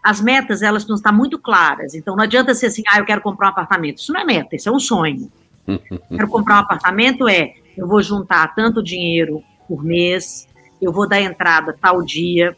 As 0.02 0.20
metas, 0.20 0.62
elas 0.62 0.86
não 0.86 0.96
estão 0.96 1.12
muito 1.12 1.38
claras. 1.38 1.94
Então, 1.94 2.16
não 2.16 2.24
adianta 2.24 2.54
ser 2.54 2.66
assim, 2.66 2.82
ah, 2.90 2.98
eu 2.98 3.04
quero 3.04 3.20
comprar 3.20 3.48
um 3.48 3.50
apartamento. 3.50 3.98
Isso 3.98 4.12
não 4.12 4.20
é 4.20 4.24
meta, 4.24 4.56
isso 4.56 4.68
é 4.68 4.72
um 4.72 4.80
sonho. 4.80 5.30
quero 6.08 6.28
comprar 6.28 6.56
um 6.56 6.60
apartamento 6.60 7.28
é, 7.28 7.54
eu 7.76 7.86
vou 7.86 8.02
juntar 8.02 8.54
tanto 8.54 8.82
dinheiro 8.82 9.42
por 9.68 9.84
mês, 9.84 10.48
eu 10.80 10.92
vou 10.92 11.08
dar 11.08 11.20
entrada 11.20 11.76
tal 11.80 12.02
dia, 12.02 12.56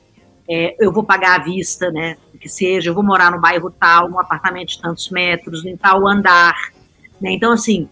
é, 0.49 0.75
eu 0.81 0.93
vou 0.93 1.05
pagar 1.05 1.41
à 1.41 1.43
vista, 1.43 1.91
né, 1.91 2.17
que 2.41 2.49
seja, 2.49 2.91
eu 2.91 2.95
vou 2.95 3.05
morar 3.05 3.31
no 3.31 3.41
bairro 3.41 3.71
tal, 3.71 4.09
num 4.09 4.19
apartamento 4.19 4.71
de 4.71 4.81
tantos 4.81 5.11
metros, 5.11 5.65
em 5.65 5.77
tal 5.77 6.07
andar, 6.07 6.55
né, 7.21 7.33
então, 7.33 7.53
assim, 7.53 7.89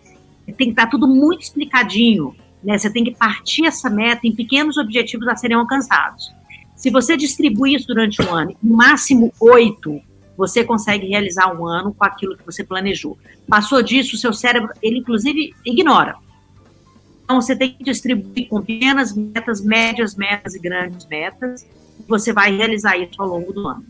tem 0.47 0.55
que 0.55 0.71
estar 0.71 0.87
tudo 0.89 1.07
muito 1.07 1.43
explicadinho, 1.43 2.35
né? 2.63 2.79
Você 2.79 2.91
tem 2.91 3.05
que 3.05 3.13
partir 3.13 3.67
essa 3.67 3.89
meta 3.89 4.27
em 4.27 4.35
pequenos 4.35 4.77
objetivos 4.77 5.27
a 5.29 5.37
serem 5.37 5.57
alcançados. 5.57 6.33
Se 6.77 6.91
você 6.91 7.17
distribui 7.17 7.75
isso 7.75 7.87
durante 7.87 8.23
um 8.23 8.35
ano, 8.35 8.57
no 8.63 8.77
máximo 8.77 9.33
oito, 9.41 10.01
você 10.37 10.65
consegue 10.65 11.07
realizar 11.07 11.53
um 11.55 11.67
ano 11.67 11.93
com 11.93 12.05
aquilo 12.05 12.37
que 12.37 12.45
você 12.45 12.65
planejou. 12.65 13.19
Passou 13.47 13.83
disso, 13.83 14.17
o 14.17 14.19
seu 14.19 14.33
cérebro, 14.33 14.71
ele 14.83 14.99
inclusive 14.99 15.55
ignora. 15.65 16.17
Então, 17.25 17.41
você 17.41 17.55
tem 17.55 17.73
que 17.75 17.85
distribuir 17.85 18.49
com 18.49 18.63
pequenas 18.63 19.15
metas, 19.15 19.63
médias 19.63 20.17
metas 20.17 20.55
e 20.55 20.59
grandes 20.59 21.07
metas, 21.07 21.63
e 21.99 22.03
você 22.09 22.33
vai 22.33 22.57
realizar 22.57 22.97
isso 22.97 23.21
ao 23.21 23.29
longo 23.29 23.53
do 23.53 23.69
ano. 23.69 23.85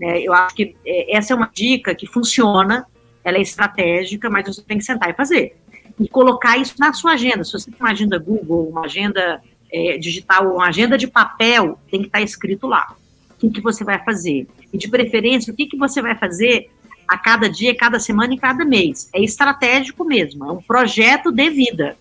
É, 0.00 0.20
eu 0.20 0.32
acho 0.32 0.54
que 0.54 0.76
é, 0.86 1.16
essa 1.16 1.32
é 1.32 1.36
uma 1.36 1.50
dica 1.52 1.94
que 1.94 2.06
funciona, 2.06 2.86
ela 3.24 3.38
é 3.38 3.42
estratégica, 3.42 4.30
mas 4.30 4.46
você 4.46 4.62
tem 4.62 4.78
que 4.78 4.84
sentar 4.84 5.10
e 5.10 5.14
fazer 5.14 5.56
e 5.98 6.08
colocar 6.08 6.56
isso 6.58 6.74
na 6.78 6.92
sua 6.92 7.12
agenda. 7.12 7.44
Se 7.44 7.52
você 7.52 7.70
tem 7.70 7.80
uma 7.80 7.90
agenda 7.90 8.18
Google, 8.18 8.68
uma 8.68 8.84
agenda 8.84 9.42
é, 9.72 9.98
digital, 9.98 10.54
uma 10.54 10.68
agenda 10.68 10.96
de 10.98 11.06
papel, 11.06 11.78
tem 11.90 12.00
que 12.00 12.06
estar 12.06 12.20
escrito 12.20 12.66
lá. 12.66 12.94
O 13.30 13.34
que, 13.38 13.50
que 13.50 13.60
você 13.60 13.84
vai 13.84 14.02
fazer? 14.04 14.46
E 14.72 14.78
de 14.78 14.88
preferência, 14.88 15.52
o 15.52 15.56
que, 15.56 15.66
que 15.66 15.76
você 15.76 16.00
vai 16.00 16.16
fazer 16.16 16.70
a 17.06 17.16
cada 17.16 17.48
dia, 17.48 17.76
cada 17.76 18.00
semana 18.00 18.34
e 18.34 18.38
cada 18.38 18.64
mês. 18.64 19.08
É 19.12 19.22
estratégico 19.22 20.04
mesmo, 20.04 20.44
é 20.44 20.52
um 20.52 20.62
projeto 20.62 21.30
de 21.30 21.50
vida. 21.50 21.96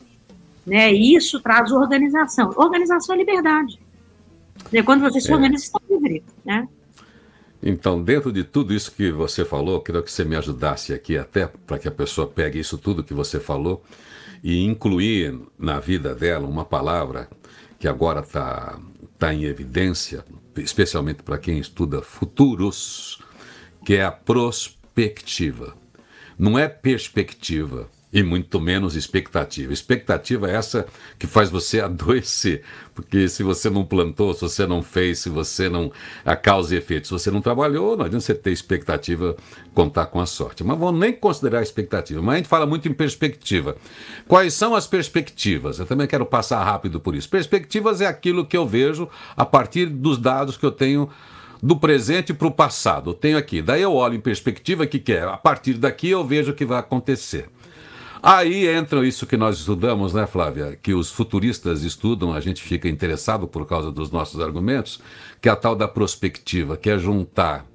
Né? 0.66 0.92
E 0.94 1.16
isso 1.16 1.40
traz 1.40 1.72
organização. 1.72 2.52
Organização 2.56 3.16
é 3.16 3.20
liberdade. 3.20 3.80
Quando 4.84 5.02
você 5.02 5.22
se 5.22 5.32
é. 5.32 5.36
organiza, 5.36 5.64
você 5.64 5.68
está 5.68 5.80
livre. 5.90 6.24
Né? 6.44 6.68
Então, 7.68 8.00
dentro 8.00 8.32
de 8.32 8.44
tudo 8.44 8.76
isso 8.76 8.92
que 8.92 9.12
você 9.12 9.44
falou, 9.44 9.82
queria 9.82 10.04
que 10.04 10.12
você 10.12 10.24
me 10.24 10.36
ajudasse 10.36 10.94
aqui 10.94 11.18
até 11.18 11.48
para 11.48 11.80
que 11.80 11.88
a 11.88 11.92
pessoa 11.92 12.28
pegue 12.28 12.60
isso 12.60 12.78
tudo 12.78 13.04
que 13.04 13.14
você 13.14 13.40
falou 13.40 13.84
e 14.44 14.64
incluir 14.64 15.36
na 15.58 15.80
vida 15.80 16.14
dela 16.14 16.48
uma 16.48 16.64
palavra 16.64 17.28
que 17.80 17.88
agora 17.88 18.20
está 18.20 18.80
tá 19.18 19.34
em 19.34 19.46
evidência, 19.46 20.24
especialmente 20.58 21.24
para 21.24 21.40
quem 21.40 21.58
estuda 21.58 22.04
futuros, 22.04 23.20
que 23.84 23.96
é 23.96 24.06
a 24.06 24.12
prospectiva. 24.12 25.76
Não 26.38 26.60
é 26.60 26.68
perspectiva. 26.68 27.90
E 28.16 28.24
muito 28.24 28.62
menos 28.62 28.96
expectativa. 28.96 29.74
Expectativa 29.74 30.50
é 30.50 30.56
essa 30.56 30.88
que 31.20 31.28
faz 31.28 31.50
você 31.50 31.82
adoecer, 31.84 32.64
porque 32.94 33.28
se 33.28 33.44
você 33.44 33.70
não 33.70 33.84
plantou, 33.84 34.34
se 34.34 34.40
você 34.40 34.66
não 34.66 34.82
fez, 34.82 35.20
se 35.20 35.28
você 35.28 35.68
não. 35.68 35.92
a 36.24 36.34
causa 36.34 36.74
e 36.74 36.78
efeito, 36.78 37.08
se 37.08 37.14
você 37.14 37.30
não 37.30 37.42
trabalhou, 37.42 37.98
não 37.98 38.06
adianta 38.06 38.24
você 38.24 38.34
ter 38.34 38.54
expectativa, 38.54 39.36
contar 39.74 40.06
com 40.06 40.22
a 40.22 40.26
sorte. 40.26 40.64
Mas 40.64 40.80
vamos 40.80 40.98
nem 40.98 41.12
considerar 41.12 41.62
expectativa, 41.62 42.22
mas 42.22 42.36
a 42.36 42.38
gente 42.38 42.48
fala 42.48 42.66
muito 42.66 42.88
em 42.88 42.94
perspectiva. 42.94 43.76
Quais 44.30 44.54
são 44.54 44.74
as 44.74 44.88
perspectivas? 44.88 45.78
Eu 45.78 45.86
também 45.86 46.08
quero 46.08 46.26
passar 46.26 46.64
rápido 46.64 47.02
por 47.02 47.16
isso. 47.16 47.28
Perspectivas 47.30 48.00
é 48.00 48.06
aquilo 48.06 48.46
que 48.46 48.56
eu 48.56 48.66
vejo 48.66 49.10
a 49.36 49.46
partir 49.46 49.88
dos 49.88 50.18
dados 50.18 50.56
que 50.56 50.66
eu 50.66 50.72
tenho 50.72 51.10
do 51.62 51.76
presente 51.76 52.34
para 52.34 52.48
o 52.48 52.52
passado. 52.52 53.10
Eu 53.10 53.14
tenho 53.14 53.38
aqui. 53.38 53.62
Daí 53.62 53.82
eu 53.82 53.94
olho 53.94 54.16
em 54.16 54.22
perspectiva, 54.22 54.88
que, 54.88 55.00
que 55.00 55.12
é? 55.12 55.24
A 55.24 55.36
partir 55.36 55.74
daqui 55.74 56.10
eu 56.10 56.24
vejo 56.24 56.52
o 56.52 56.56
que 56.56 56.64
vai 56.64 56.80
acontecer. 56.80 57.50
Aí 58.28 58.68
entra 58.68 59.06
isso 59.06 59.28
que 59.28 59.38
nós 59.38 59.60
estudamos, 59.60 60.12
né, 60.12 60.26
Flávia? 60.26 60.76
Que 60.82 60.96
os 60.96 61.12
futuristas 61.12 61.84
estudam, 61.84 62.34
a 62.34 62.40
gente 62.40 62.60
fica 62.60 62.90
interessado 62.90 63.48
por 63.48 63.68
causa 63.68 63.92
dos 63.92 64.10
nossos 64.10 64.42
argumentos, 64.42 65.00
que 65.40 65.48
é 65.48 65.52
a 65.52 65.56
tal 65.56 65.76
da 65.76 65.88
prospectiva, 65.88 66.76
que 66.76 66.90
é 66.90 66.98
juntar 66.98 67.68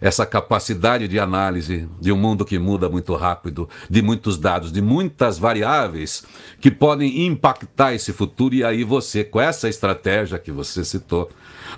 essa 0.00 0.24
capacidade 0.24 1.06
de 1.06 1.18
análise 1.18 1.88
de 2.00 2.10
um 2.10 2.16
mundo 2.16 2.44
que 2.44 2.58
muda 2.58 2.88
muito 2.88 3.14
rápido, 3.14 3.68
de 3.88 4.00
muitos 4.00 4.38
dados, 4.38 4.72
de 4.72 4.80
muitas 4.80 5.38
variáveis 5.38 6.24
que 6.60 6.70
podem 6.70 7.26
impactar 7.26 7.94
esse 7.94 8.12
futuro, 8.12 8.54
e 8.54 8.64
aí 8.64 8.82
você, 8.82 9.22
com 9.22 9.40
essa 9.40 9.68
estratégia 9.68 10.38
que 10.38 10.50
você 10.50 10.84
citou, 10.84 11.28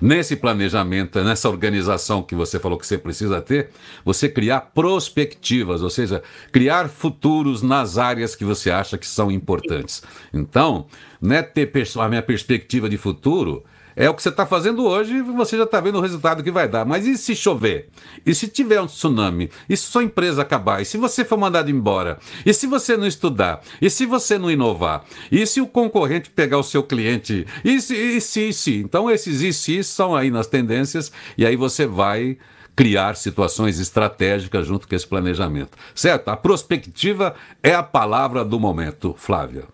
nesse 0.01 0.37
planejamento, 0.37 1.23
nessa 1.23 1.49
organização 1.49 2.23
que 2.23 2.35
você 2.35 2.59
falou 2.59 2.79
que 2.79 2.87
você 2.87 2.97
precisa 2.97 3.41
ter, 3.41 3.71
você 4.05 4.29
criar 4.29 4.61
prospectivas, 4.75 5.83
ou 5.83 5.91
seja, 5.91 6.23
criar 6.53 6.89
futuros 6.89 7.63
nas 7.63 7.99
áreas 7.99 8.37
que 8.37 8.45
você 8.45 8.71
acha 8.71 8.97
que 8.97 9.07
são 9.07 9.31
importantes. 9.31 10.03
Então, 10.33 10.87
não 11.21 11.37
é 11.37 11.43
ter 11.43 11.71
a 11.99 12.09
minha 12.09 12.23
perspectiva 12.23 12.89
de 12.89 12.97
futuro 12.97 13.65
é 13.97 14.09
o 14.09 14.15
que 14.15 14.23
você 14.23 14.29
está 14.29 14.47
fazendo 14.47 14.85
hoje 14.85 15.17
e 15.17 15.23
você 15.23 15.57
já 15.57 15.65
está 15.65 15.81
vendo 15.81 15.99
o 15.99 16.01
resultado 16.01 16.43
que 16.43 16.51
vai 16.51 16.69
dar. 16.69 16.85
Mas 16.85 17.07
e 17.07 17.17
se 17.17 17.35
chover? 17.35 17.89
E 18.25 18.35
se 18.35 18.49
tiver 18.49 18.81
um 18.81 18.87
tsunami? 18.87 19.51
E 19.69 19.77
se 19.77 19.85
sua 19.85 20.05
empresa 20.05 20.43
acabar? 20.43 20.81
E 20.81 20.85
se 20.85 20.97
você 20.97 21.25
for 21.25 21.39
mandado 21.39 21.71
embora? 21.71 22.19
E 22.45 22.53
se 22.53 22.67
você 22.67 22.97
não 22.97 23.07
estudar? 23.07 23.61
E 23.81 23.91
se 23.91 24.07
você 24.07 24.39
não 24.39 24.51
inovar? 24.51 25.05
E 25.31 25.47
se 25.47 25.61
o 25.61 25.67
concorrente 25.67 26.31
pegar 26.31 26.59
o 26.59 26.63
seu 26.63 26.83
cliente? 26.83 27.47
E 27.65 27.81
se, 27.81 27.95
e 27.95 28.21
se, 28.21 28.49
e 28.49 28.53
se? 28.53 28.77
Então 28.79 29.11
esses 29.11 29.41
e 29.41 29.53
se 29.53 29.83
são 29.85 30.15
aí 30.15 30.31
nas 30.31 30.47
tendências 30.47 31.13
e 31.37 31.45
aí 31.45 31.57
você 31.57 31.87
vai 31.87 32.37
criar 32.75 33.17
situações 33.17 33.79
estratégicas 33.79 34.67
junto 34.67 34.89
com 34.89 34.95
esse 34.95 35.07
planejamento. 35.07 35.77
Certo? 35.95 36.29
A 36.29 36.37
prospectiva 36.37 37.35
é 37.63 37.75
a 37.75 37.83
palavra 37.83 38.45
do 38.45 38.59
momento, 38.59 39.15
Flávia. 39.17 39.65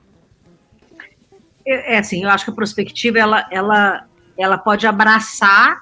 É, 1.69 1.95
é 1.95 1.99
assim, 1.99 2.23
eu 2.23 2.31
acho 2.31 2.45
que 2.45 2.51
a 2.51 2.55
prospectiva 2.55 3.19
ela, 3.19 3.47
ela, 3.51 4.07
ela 4.37 4.59
pode 4.59 4.87
abraçar 4.87 5.79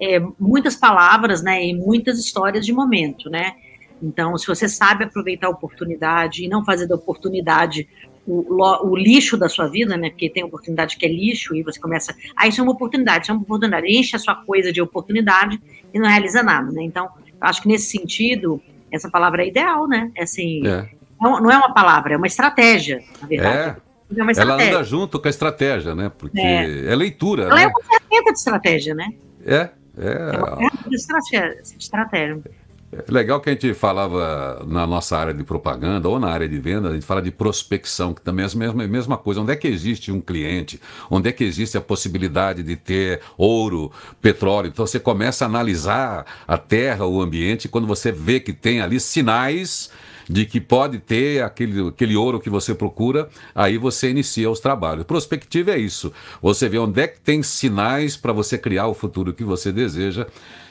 é, 0.00 0.20
muitas 0.38 0.74
palavras, 0.74 1.42
né, 1.42 1.64
e 1.64 1.74
muitas 1.74 2.18
histórias 2.18 2.64
de 2.64 2.72
momento, 2.72 3.28
né? 3.28 3.54
Então, 4.00 4.38
se 4.38 4.46
você 4.46 4.68
sabe 4.68 5.04
aproveitar 5.04 5.48
a 5.48 5.50
oportunidade 5.50 6.44
e 6.44 6.48
não 6.48 6.64
fazer 6.64 6.86
da 6.86 6.94
oportunidade 6.94 7.88
o, 8.24 8.86
o, 8.86 8.96
lixo 8.96 9.36
da 9.36 9.48
sua 9.48 9.66
vida, 9.66 9.96
né? 9.96 10.10
Porque 10.10 10.28
tem 10.28 10.44
oportunidade 10.44 10.96
que 10.96 11.06
é 11.06 11.08
lixo 11.08 11.54
e 11.54 11.62
você 11.62 11.80
começa, 11.80 12.14
ah, 12.36 12.46
isso 12.46 12.60
é 12.60 12.62
uma 12.62 12.72
oportunidade, 12.72 13.24
isso 13.24 13.32
é 13.32 13.34
uma 13.34 13.42
oportunidade, 13.42 13.86
enche 13.88 14.14
a 14.14 14.18
sua 14.18 14.34
coisa 14.34 14.72
de 14.72 14.80
oportunidade 14.80 15.60
e 15.92 15.98
não 15.98 16.08
realiza 16.08 16.42
nada, 16.42 16.70
né? 16.70 16.82
Então, 16.82 17.06
eu 17.06 17.32
acho 17.40 17.62
que 17.62 17.68
nesse 17.68 17.86
sentido, 17.86 18.62
essa 18.92 19.10
palavra 19.10 19.42
é 19.42 19.48
ideal, 19.48 19.88
né? 19.88 20.12
É 20.14 20.24
assim, 20.24 20.66
é. 20.66 20.90
Não, 21.20 21.50
é 21.50 21.56
uma 21.56 21.72
palavra, 21.72 22.14
é 22.14 22.16
uma 22.16 22.26
estratégia, 22.26 23.02
na 23.20 23.26
verdade. 23.26 23.70
É. 23.70 23.87
É 24.10 24.40
ela 24.40 24.54
anda 24.54 24.82
junto 24.82 25.20
com 25.20 25.28
a 25.28 25.30
estratégia, 25.30 25.94
né? 25.94 26.10
Porque 26.16 26.40
é, 26.40 26.86
é 26.86 26.94
leitura. 26.94 27.44
Ela 27.44 27.54
né? 27.54 27.62
é 27.64 27.66
uma 27.66 27.82
ferramenta 27.82 28.32
de 28.32 28.38
estratégia, 28.38 28.94
né? 28.94 29.12
É, 29.44 29.54
é. 29.54 29.70
É 29.98 30.38
uma 30.38 30.56
ferramenta 30.56 30.88
de 30.88 30.96
estratégia. 30.96 31.62
De 31.62 31.76
estratégia. 31.78 32.42
É 32.90 33.04
legal 33.12 33.38
que 33.38 33.50
a 33.50 33.52
gente 33.52 33.74
falava 33.74 34.64
na 34.66 34.86
nossa 34.86 35.18
área 35.18 35.34
de 35.34 35.44
propaganda 35.44 36.08
ou 36.08 36.18
na 36.18 36.28
área 36.28 36.48
de 36.48 36.58
venda, 36.58 36.88
a 36.88 36.94
gente 36.94 37.04
fala 37.04 37.20
de 37.20 37.30
prospecção, 37.30 38.14
que 38.14 38.22
também 38.22 38.46
é 38.46 38.48
a 38.50 38.56
mesma, 38.56 38.88
mesma 38.88 39.18
coisa. 39.18 39.42
Onde 39.42 39.52
é 39.52 39.56
que 39.56 39.68
existe 39.68 40.10
um 40.10 40.22
cliente? 40.22 40.80
Onde 41.10 41.28
é 41.28 41.32
que 41.32 41.44
existe 41.44 41.76
a 41.76 41.82
possibilidade 41.82 42.62
de 42.62 42.76
ter 42.76 43.20
ouro, 43.36 43.92
petróleo? 44.22 44.68
Então 44.68 44.86
você 44.86 44.98
começa 44.98 45.44
a 45.44 45.48
analisar 45.48 46.24
a 46.46 46.56
terra, 46.56 47.04
o 47.04 47.20
ambiente, 47.20 47.68
quando 47.68 47.86
você 47.86 48.10
vê 48.10 48.40
que 48.40 48.54
tem 48.54 48.80
ali 48.80 48.98
sinais 48.98 49.90
de 50.28 50.44
que 50.44 50.60
pode 50.60 50.98
ter 50.98 51.42
aquele, 51.42 51.88
aquele 51.88 52.16
ouro 52.16 52.38
que 52.38 52.50
você 52.50 52.74
procura, 52.74 53.28
aí 53.54 53.78
você 53.78 54.10
inicia 54.10 54.50
os 54.50 54.60
trabalhos. 54.60 55.04
Prospectiva 55.04 55.70
é 55.70 55.78
isso. 55.78 56.12
Você 56.42 56.68
vê 56.68 56.78
onde 56.78 57.00
é 57.00 57.08
que 57.08 57.20
tem 57.20 57.42
sinais 57.42 58.16
para 58.16 58.32
você 58.32 58.58
criar 58.58 58.88
o 58.88 58.94
futuro 58.94 59.32
que 59.32 59.44
você 59.44 59.72
deseja. 59.72 60.26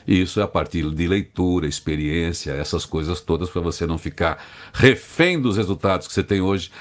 E 0.07 0.21
isso 0.21 0.39
é 0.39 0.43
a 0.43 0.47
partir 0.47 0.89
de 0.89 1.07
leitura, 1.07 1.67
experiência, 1.67 2.51
essas 2.51 2.85
coisas 2.85 3.19
todas, 3.19 3.49
para 3.49 3.61
você 3.61 3.85
não 3.85 3.97
ficar 3.97 4.41
refém 4.71 5.41
dos 5.41 5.57
resultados 5.57 6.07
que 6.07 6.13
você 6.13 6.23
tem 6.23 6.39
hoje, 6.39 6.71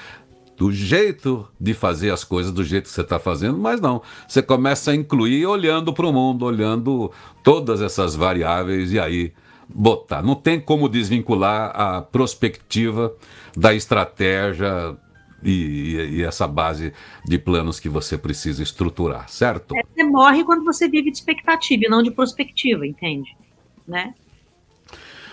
do 0.55 0.71
jeito 0.71 1.47
de 1.59 1.73
fazer 1.73 2.09
as 2.09 2.23
coisas, 2.23 2.51
do 2.51 2.63
jeito 2.63 2.85
que 2.85 2.89
você 2.89 3.01
está 3.01 3.19
fazendo, 3.19 3.57
mas 3.57 3.81
não. 3.81 4.01
Você 4.27 4.41
começa 4.41 4.91
a 4.91 4.95
incluir 4.95 5.45
olhando 5.45 5.93
para 5.93 6.07
o 6.07 6.13
mundo, 6.13 6.45
olhando 6.45 7.11
todas 7.43 7.81
essas 7.81 8.15
variáveis, 8.15 8.93
e 8.93 8.99
aí 8.99 9.33
botar. 9.69 10.21
Não 10.21 10.35
tem 10.35 10.59
como 10.59 10.87
desvincular 10.89 11.71
a 11.75 12.01
prospectiva 12.01 13.13
da 13.55 13.73
estratégia 13.73 14.97
e, 15.43 16.17
e, 16.17 16.23
essa 16.23 16.47
base 16.47 16.93
de 17.25 17.37
planos 17.37 17.79
que 17.79 17.89
você 17.89 18.17
precisa 18.17 18.63
estruturar, 18.63 19.29
certo? 19.29 19.75
É, 19.75 19.83
você 19.83 20.03
morre 20.03 20.43
quando 20.43 20.63
você 20.63 20.87
vive 20.87 21.11
de 21.11 21.17
expectativa 21.17 21.83
e 21.85 21.89
não 21.89 22.01
de 22.01 22.11
prospectiva, 22.11 22.85
entende? 22.85 23.35
Né? 23.87 24.13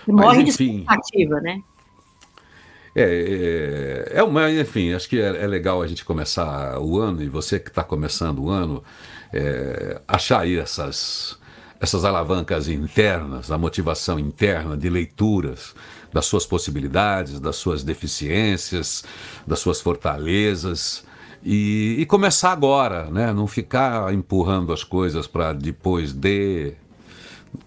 Você 0.04 0.12
Mas, 0.12 0.26
morre 0.26 0.42
enfim, 0.42 0.44
de 0.44 0.50
expectativa, 0.50 1.40
né? 1.40 1.62
É, 2.96 4.06
é, 4.14 4.18
é 4.18 4.22
uma, 4.22 4.48
enfim, 4.50 4.92
acho 4.92 5.08
que 5.08 5.20
é, 5.20 5.42
é, 5.42 5.46
legal 5.46 5.82
a 5.82 5.86
gente 5.86 6.04
começar 6.04 6.78
o 6.78 7.00
ano, 7.00 7.22
e 7.22 7.28
você 7.28 7.58
que 7.58 7.68
está 7.68 7.82
começando 7.82 8.44
o 8.44 8.50
ano, 8.50 8.84
é, 9.32 10.00
achar 10.06 10.42
aí 10.42 10.56
essas, 10.56 11.40
essas 11.84 12.02
alavancas 12.02 12.66
internas, 12.66 13.50
a 13.50 13.58
motivação 13.58 14.18
interna 14.18 14.74
de 14.74 14.88
leituras 14.88 15.74
das 16.10 16.24
suas 16.24 16.46
possibilidades, 16.46 17.38
das 17.38 17.56
suas 17.56 17.84
deficiências, 17.84 19.04
das 19.46 19.58
suas 19.58 19.82
fortalezas. 19.82 21.04
E, 21.42 21.96
e 21.98 22.06
começar 22.06 22.52
agora, 22.52 23.10
né? 23.10 23.34
não 23.34 23.46
ficar 23.46 24.14
empurrando 24.14 24.72
as 24.72 24.82
coisas 24.82 25.26
para 25.26 25.52
depois 25.52 26.14
de 26.14 26.72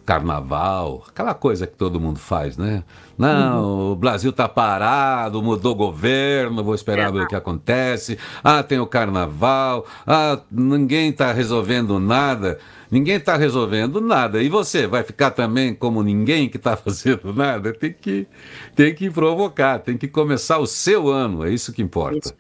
carnaval, 0.03 1.05
aquela 1.07 1.36
coisa 1.36 1.67
que 1.67 1.75
todo 1.75 2.00
mundo 2.00 2.19
faz, 2.19 2.57
né? 2.57 2.83
Não, 3.17 3.63
uhum. 3.63 3.91
o 3.91 3.95
Brasil 3.95 4.33
tá 4.33 4.47
parado, 4.47 5.41
mudou 5.41 5.75
governo, 5.75 6.63
vou 6.63 6.75
esperar 6.75 7.12
ver 7.12 7.21
o 7.21 7.27
que 7.27 7.36
acontece. 7.36 8.17
Ah, 8.43 8.63
tem 8.63 8.79
o 8.79 8.88
carnaval. 8.88 9.86
Ah, 10.05 10.39
ninguém 10.51 11.09
está 11.09 11.31
resolvendo 11.31 12.00
nada. 12.00 12.59
Ninguém 12.89 13.15
está 13.15 13.36
resolvendo 13.36 14.00
nada. 14.00 14.41
E 14.41 14.50
você 14.50 14.88
vai 14.88 15.03
ficar 15.03 15.32
também 15.32 15.74
como 15.74 16.01
ninguém 16.01 16.50
que 16.50 16.58
está 16.58 16.75
fazendo 16.77 17.34
nada? 17.34 17.74
Tem 17.74 17.94
que, 17.94 18.27
tem 18.75 18.96
que 18.96 19.10
provocar, 19.10 19.79
tem 19.79 19.98
que 19.98 20.08
começar 20.08 20.58
o 20.58 20.67
seu 20.67 21.10
ano, 21.10 21.46
é 21.46 21.51
isso 21.51 21.74
que 21.74 21.82
importa. 21.82 22.34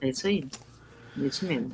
É 0.00 0.08
isso 0.08 0.26
aí, 0.26 0.44
é 1.20 1.26
isso 1.26 1.46
mesmo. 1.46 1.72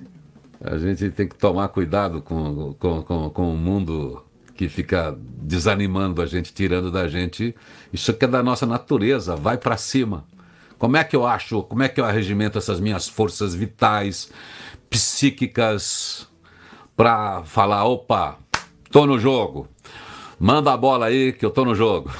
A 0.61 0.78
gente 0.78 1.11
tem 1.11 1.28
que 1.28 1.37
tomar 1.37 1.69
cuidado 1.69 2.23
com, 2.23 2.73
com, 2.78 3.02
com, 3.02 3.31
com 3.31 3.54
o 3.54 3.57
mundo 3.57 4.25
que 4.54 4.69
fica 4.69 5.16
desanimando 5.21 6.23
a 6.23 6.26
gente, 6.26 6.54
tirando 6.54 6.90
da 6.90 7.07
gente. 7.09 7.54
Isso 7.93 8.14
que 8.14 8.25
é 8.25 8.28
da 8.28 8.43
nossa 8.43 8.64
natureza, 8.66 9.37
vai 9.37 9.59
para 9.59 9.76
cima. 9.76 10.25
Como 10.78 10.97
é 10.97 11.04
que 11.04 11.14
eu 11.14 11.26
acho, 11.26 11.62
como 11.64 11.83
é 11.83 11.88
que 11.88 12.00
eu 12.00 12.04
arregimento 12.04 12.57
essas 12.57 12.81
minhas 12.81 13.09
forças 13.09 13.54
vitais, 13.54 14.31
psíquicas, 14.88 16.28
para 16.96 17.42
falar: 17.44 17.84
opa, 17.84 18.38
tô 18.90 19.06
no 19.06 19.18
jogo, 19.18 19.68
manda 20.38 20.72
a 20.72 20.76
bola 20.76 21.06
aí 21.06 21.32
que 21.32 21.44
eu 21.44 21.50
tô 21.50 21.64
no 21.64 21.74
jogo. 21.74 22.10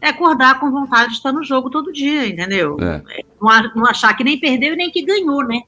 É 0.00 0.10
acordar 0.10 0.60
com 0.60 0.70
vontade 0.70 1.10
de 1.10 1.16
estar 1.16 1.32
no 1.32 1.42
jogo 1.42 1.70
todo 1.70 1.92
dia, 1.92 2.28
entendeu? 2.28 2.76
É. 2.80 3.20
é 3.20 3.24
não 3.74 3.86
achar 3.86 4.14
que 4.14 4.22
nem 4.22 4.38
perdeu 4.38 4.74
e 4.74 4.76
nem 4.76 4.90
que 4.90 5.02
ganhou, 5.02 5.42
né? 5.42 5.62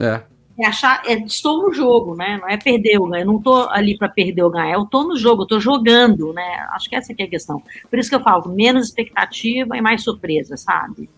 É. 0.00 0.22
É 0.58 0.66
achar, 0.66 1.02
é, 1.06 1.14
estou 1.14 1.62
no 1.62 1.72
jogo, 1.72 2.14
né? 2.14 2.38
Não 2.38 2.48
é 2.48 2.56
perder 2.56 2.98
ou 2.98 3.08
ganhar. 3.08 3.22
Eu 3.22 3.26
não 3.26 3.38
estou 3.38 3.70
ali 3.70 3.96
para 3.96 4.10
perder 4.10 4.42
ou 4.42 4.50
ganhar. 4.50 4.74
Eu 4.74 4.82
estou 4.82 5.08
no 5.08 5.16
jogo, 5.16 5.42
eu 5.42 5.44
estou 5.44 5.60
jogando, 5.60 6.34
né? 6.34 6.66
Acho 6.72 6.88
que 6.88 6.96
essa 6.96 7.14
é 7.16 7.22
a 7.22 7.28
questão. 7.28 7.62
Por 7.88 7.98
isso 7.98 8.10
que 8.10 8.14
eu 8.14 8.20
falo, 8.20 8.48
menos 8.50 8.88
expectativa 8.88 9.76
e 9.76 9.80
mais 9.80 10.02
surpresa, 10.02 10.58
sabe? 10.58 11.08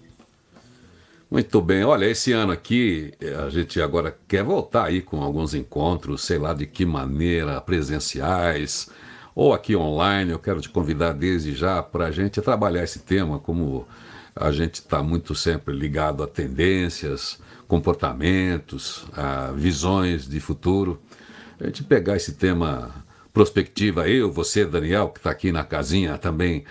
Muito 1.32 1.62
bem. 1.62 1.82
Olha, 1.82 2.04
esse 2.04 2.30
ano 2.30 2.52
aqui, 2.52 3.14
a 3.42 3.48
gente 3.48 3.80
agora 3.80 4.14
quer 4.28 4.44
voltar 4.44 4.84
aí 4.84 5.00
com 5.00 5.22
alguns 5.22 5.54
encontros, 5.54 6.24
sei 6.24 6.36
lá 6.36 6.52
de 6.52 6.66
que 6.66 6.84
maneira, 6.84 7.58
presenciais 7.58 8.90
ou 9.34 9.54
aqui 9.54 9.74
online. 9.74 10.30
Eu 10.30 10.38
quero 10.38 10.60
te 10.60 10.68
convidar 10.68 11.14
desde 11.14 11.54
já 11.54 11.82
para 11.82 12.08
a 12.08 12.10
gente 12.10 12.38
trabalhar 12.42 12.84
esse 12.84 12.98
tema 12.98 13.38
como 13.38 13.88
a 14.36 14.52
gente 14.52 14.74
está 14.74 15.02
muito 15.02 15.34
sempre 15.34 15.74
ligado 15.74 16.22
a 16.22 16.26
tendências, 16.26 17.40
comportamentos, 17.66 19.06
a 19.14 19.52
visões 19.52 20.28
de 20.28 20.38
futuro. 20.38 21.00
A 21.58 21.64
gente 21.64 21.82
pegar 21.82 22.14
esse 22.14 22.34
tema 22.34 22.90
prospectiva, 23.32 24.06
eu, 24.06 24.30
você, 24.30 24.66
Daniel, 24.66 25.08
que 25.08 25.18
está 25.18 25.30
aqui 25.30 25.50
na 25.50 25.64
casinha 25.64 26.18
também 26.18 26.66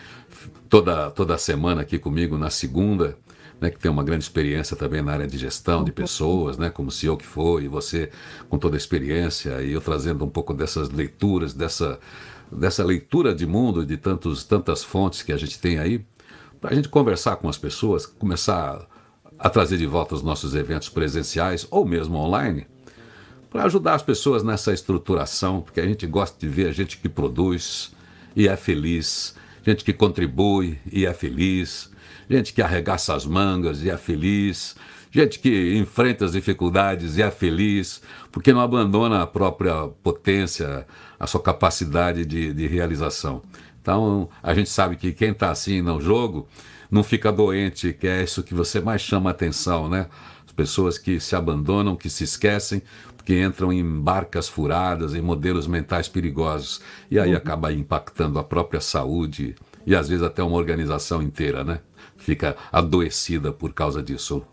toda, 0.69 1.09
toda 1.09 1.35
semana 1.39 1.81
aqui 1.81 1.97
comigo 1.97 2.37
na 2.37 2.51
segunda, 2.51 3.17
né, 3.61 3.69
que 3.69 3.79
tem 3.79 3.91
uma 3.91 4.03
grande 4.03 4.23
experiência 4.23 4.75
também 4.75 5.03
na 5.03 5.11
área 5.11 5.27
de 5.27 5.37
gestão 5.37 5.83
de 5.83 5.91
pessoas, 5.91 6.57
né, 6.57 6.71
como 6.71 6.89
CEO 6.89 7.15
que 7.15 7.25
foi, 7.25 7.65
e 7.65 7.67
você 7.67 8.09
com 8.49 8.57
toda 8.57 8.75
a 8.75 8.79
experiência, 8.79 9.61
e 9.61 9.71
eu 9.71 9.79
trazendo 9.79 10.25
um 10.25 10.29
pouco 10.29 10.51
dessas 10.51 10.89
leituras, 10.89 11.53
dessa, 11.53 11.99
dessa 12.51 12.83
leitura 12.83 13.35
de 13.35 13.45
mundo, 13.45 13.85
de 13.85 13.97
tantos, 13.97 14.43
tantas 14.43 14.83
fontes 14.83 15.21
que 15.21 15.31
a 15.31 15.37
gente 15.37 15.59
tem 15.59 15.77
aí, 15.77 16.03
para 16.59 16.71
a 16.71 16.75
gente 16.75 16.89
conversar 16.89 17.35
com 17.35 17.47
as 17.47 17.57
pessoas, 17.57 18.07
começar 18.07 18.87
a 19.37 19.49
trazer 19.49 19.77
de 19.77 19.85
volta 19.85 20.15
os 20.15 20.23
nossos 20.23 20.55
eventos 20.55 20.89
presenciais 20.89 21.67
ou 21.69 21.85
mesmo 21.85 22.17
online, 22.17 22.65
para 23.47 23.65
ajudar 23.65 23.93
as 23.93 24.01
pessoas 24.01 24.43
nessa 24.43 24.73
estruturação, 24.73 25.61
porque 25.61 25.79
a 25.79 25.85
gente 25.85 26.07
gosta 26.07 26.39
de 26.39 26.47
ver 26.47 26.67
a 26.67 26.71
gente 26.71 26.97
que 26.97 27.09
produz 27.09 27.91
e 28.35 28.47
é 28.47 28.55
feliz, 28.55 29.35
gente 29.63 29.83
que 29.83 29.93
contribui 29.93 30.79
e 30.91 31.05
é 31.05 31.13
feliz, 31.13 31.90
gente 32.31 32.53
que 32.53 32.61
arregaça 32.61 33.13
as 33.13 33.25
mangas 33.25 33.83
e 33.83 33.89
é 33.89 33.97
feliz, 33.97 34.75
gente 35.11 35.39
que 35.39 35.75
enfrenta 35.77 36.23
as 36.23 36.31
dificuldades 36.31 37.17
e 37.17 37.21
é 37.21 37.29
feliz, 37.29 38.01
porque 38.31 38.53
não 38.53 38.61
abandona 38.61 39.21
a 39.21 39.27
própria 39.27 39.87
potência, 40.01 40.87
a 41.19 41.27
sua 41.27 41.41
capacidade 41.41 42.25
de, 42.25 42.53
de 42.53 42.67
realização. 42.67 43.41
Então, 43.81 44.29
a 44.41 44.53
gente 44.53 44.69
sabe 44.69 44.95
que 44.95 45.11
quem 45.11 45.31
está 45.31 45.51
assim 45.51 45.81
no 45.81 45.99
jogo 45.99 46.47
não 46.89 47.03
fica 47.03 47.31
doente, 47.31 47.93
que 47.93 48.07
é 48.07 48.23
isso 48.23 48.43
que 48.43 48.53
você 48.53 48.79
mais 48.79 49.01
chama 49.01 49.29
a 49.29 49.31
atenção, 49.31 49.89
né? 49.89 50.07
As 50.45 50.51
pessoas 50.51 50.97
que 50.97 51.19
se 51.19 51.35
abandonam, 51.35 51.95
que 51.95 52.09
se 52.09 52.23
esquecem, 52.23 52.81
que 53.25 53.41
entram 53.41 53.71
em 53.71 53.83
barcas 53.83 54.47
furadas, 54.47 55.15
em 55.15 55.21
modelos 55.21 55.67
mentais 55.67 56.07
perigosos, 56.07 56.81
e 57.09 57.19
aí 57.19 57.31
uhum. 57.31 57.37
acaba 57.37 57.71
impactando 57.71 58.37
a 58.39 58.43
própria 58.43 58.81
saúde 58.81 59.55
e 59.85 59.95
às 59.95 60.09
vezes 60.09 60.23
até 60.23 60.43
uma 60.43 60.57
organização 60.57 61.21
inteira, 61.21 61.63
né? 61.63 61.79
Fica 62.21 62.55
adoecida 62.71 63.51
por 63.51 63.73
causa 63.73 64.01
disso. 64.01 64.45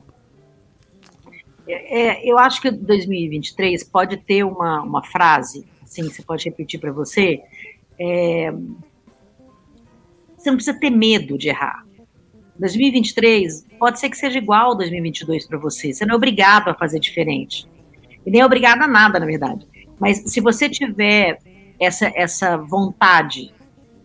É, 1.67 2.01
é 2.01 2.31
eu 2.31 2.39
acho 2.39 2.63
que 2.63 2.71
2023 2.71 3.85
pode 3.85 4.17
ter 4.17 4.43
uma, 4.43 4.83
uma 4.83 5.05
frase, 5.05 5.67
assim, 5.83 6.03
você 6.03 6.23
pode 6.23 6.47
repetir 6.47 6.81
para 6.81 6.91
você. 6.91 7.43
É, 8.01 8.51
você 10.37 10.51
não 10.51 10.57
precisa 10.57 10.79
ter 10.79 10.91
medo 10.91 11.37
de 11.37 11.49
errar. 11.49 11.85
2023 12.59 13.67
pode 13.79 14.01
ser 14.01 14.09
que 14.09 14.17
seja 14.17 14.39
igual 14.39 14.71
ao 14.71 14.77
2022 14.77 15.47
para 15.47 15.59
você. 15.59 15.93
Você 15.93 16.07
não 16.07 16.15
é 16.15 16.17
obrigado 16.17 16.69
a 16.69 16.75
fazer 16.75 16.99
diferente. 16.99 17.69
E 18.25 18.31
nem 18.31 18.41
é 18.41 18.47
obrigado 18.47 18.81
a 18.83 18.89
nada, 18.89 19.21
na 19.21 19.27
verdade. 19.27 19.67
Mas 20.01 20.23
se 20.27 20.41
você 20.41 20.71
tiver 20.71 21.39
essa, 21.79 22.11
essa 22.15 22.57
vontade 22.57 23.53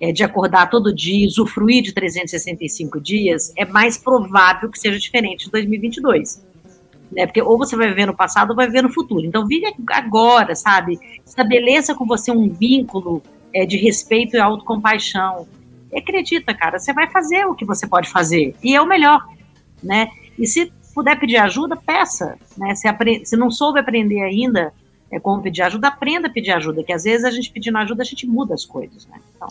é, 0.03 0.11
de 0.11 0.21
acordar 0.21 0.69
todo 0.69 0.93
dia, 0.93 1.25
usufruir 1.25 1.81
de 1.81 1.93
365 1.93 2.99
dias, 2.99 3.53
é 3.55 3.63
mais 3.63 3.97
provável 3.97 4.69
que 4.69 4.77
seja 4.77 4.99
diferente 4.99 5.45
de 5.45 5.51
2022. 5.51 6.45
Né? 7.09 7.25
Porque 7.25 7.41
ou 7.41 7.57
você 7.57 7.77
vai 7.77 7.87
viver 7.87 8.07
no 8.07 8.13
passado 8.13 8.49
ou 8.49 8.55
vai 8.55 8.67
viver 8.67 8.81
no 8.81 8.91
futuro. 8.91 9.25
Então, 9.25 9.47
vive 9.47 9.73
agora, 9.91 10.55
sabe? 10.55 10.99
Estabeleça 11.25 11.95
com 11.95 12.05
você 12.05 12.33
um 12.33 12.49
vínculo 12.49 13.23
é, 13.53 13.65
de 13.65 13.77
respeito 13.77 14.35
e 14.35 14.41
autocompaixão 14.41 15.47
e 15.89 15.97
acredita, 15.97 16.53
cara, 16.53 16.79
você 16.79 16.91
vai 16.91 17.09
fazer 17.09 17.45
o 17.45 17.55
que 17.55 17.63
você 17.63 17.87
pode 17.87 18.09
fazer. 18.09 18.53
E 18.61 18.75
é 18.75 18.81
o 18.81 18.85
melhor, 18.85 19.25
né? 19.81 20.09
E 20.37 20.45
se 20.45 20.69
puder 20.93 21.17
pedir 21.17 21.37
ajuda, 21.37 21.77
peça. 21.77 22.37
Né? 22.57 22.75
Se, 22.75 22.89
aprende, 22.89 23.25
se 23.25 23.37
não 23.37 23.49
soube 23.49 23.79
aprender 23.79 24.21
ainda 24.21 24.73
é, 25.09 25.17
como 25.17 25.41
pedir 25.41 25.61
ajuda, 25.61 25.87
aprenda 25.87 26.27
a 26.27 26.31
pedir 26.31 26.51
ajuda, 26.51 26.83
que 26.83 26.91
às 26.91 27.05
vezes 27.05 27.23
a 27.23 27.31
gente 27.31 27.49
pedindo 27.49 27.77
ajuda, 27.77 28.01
a 28.01 28.05
gente 28.05 28.27
muda 28.27 28.53
as 28.53 28.65
coisas. 28.65 29.07
Né? 29.07 29.17
Então, 29.33 29.47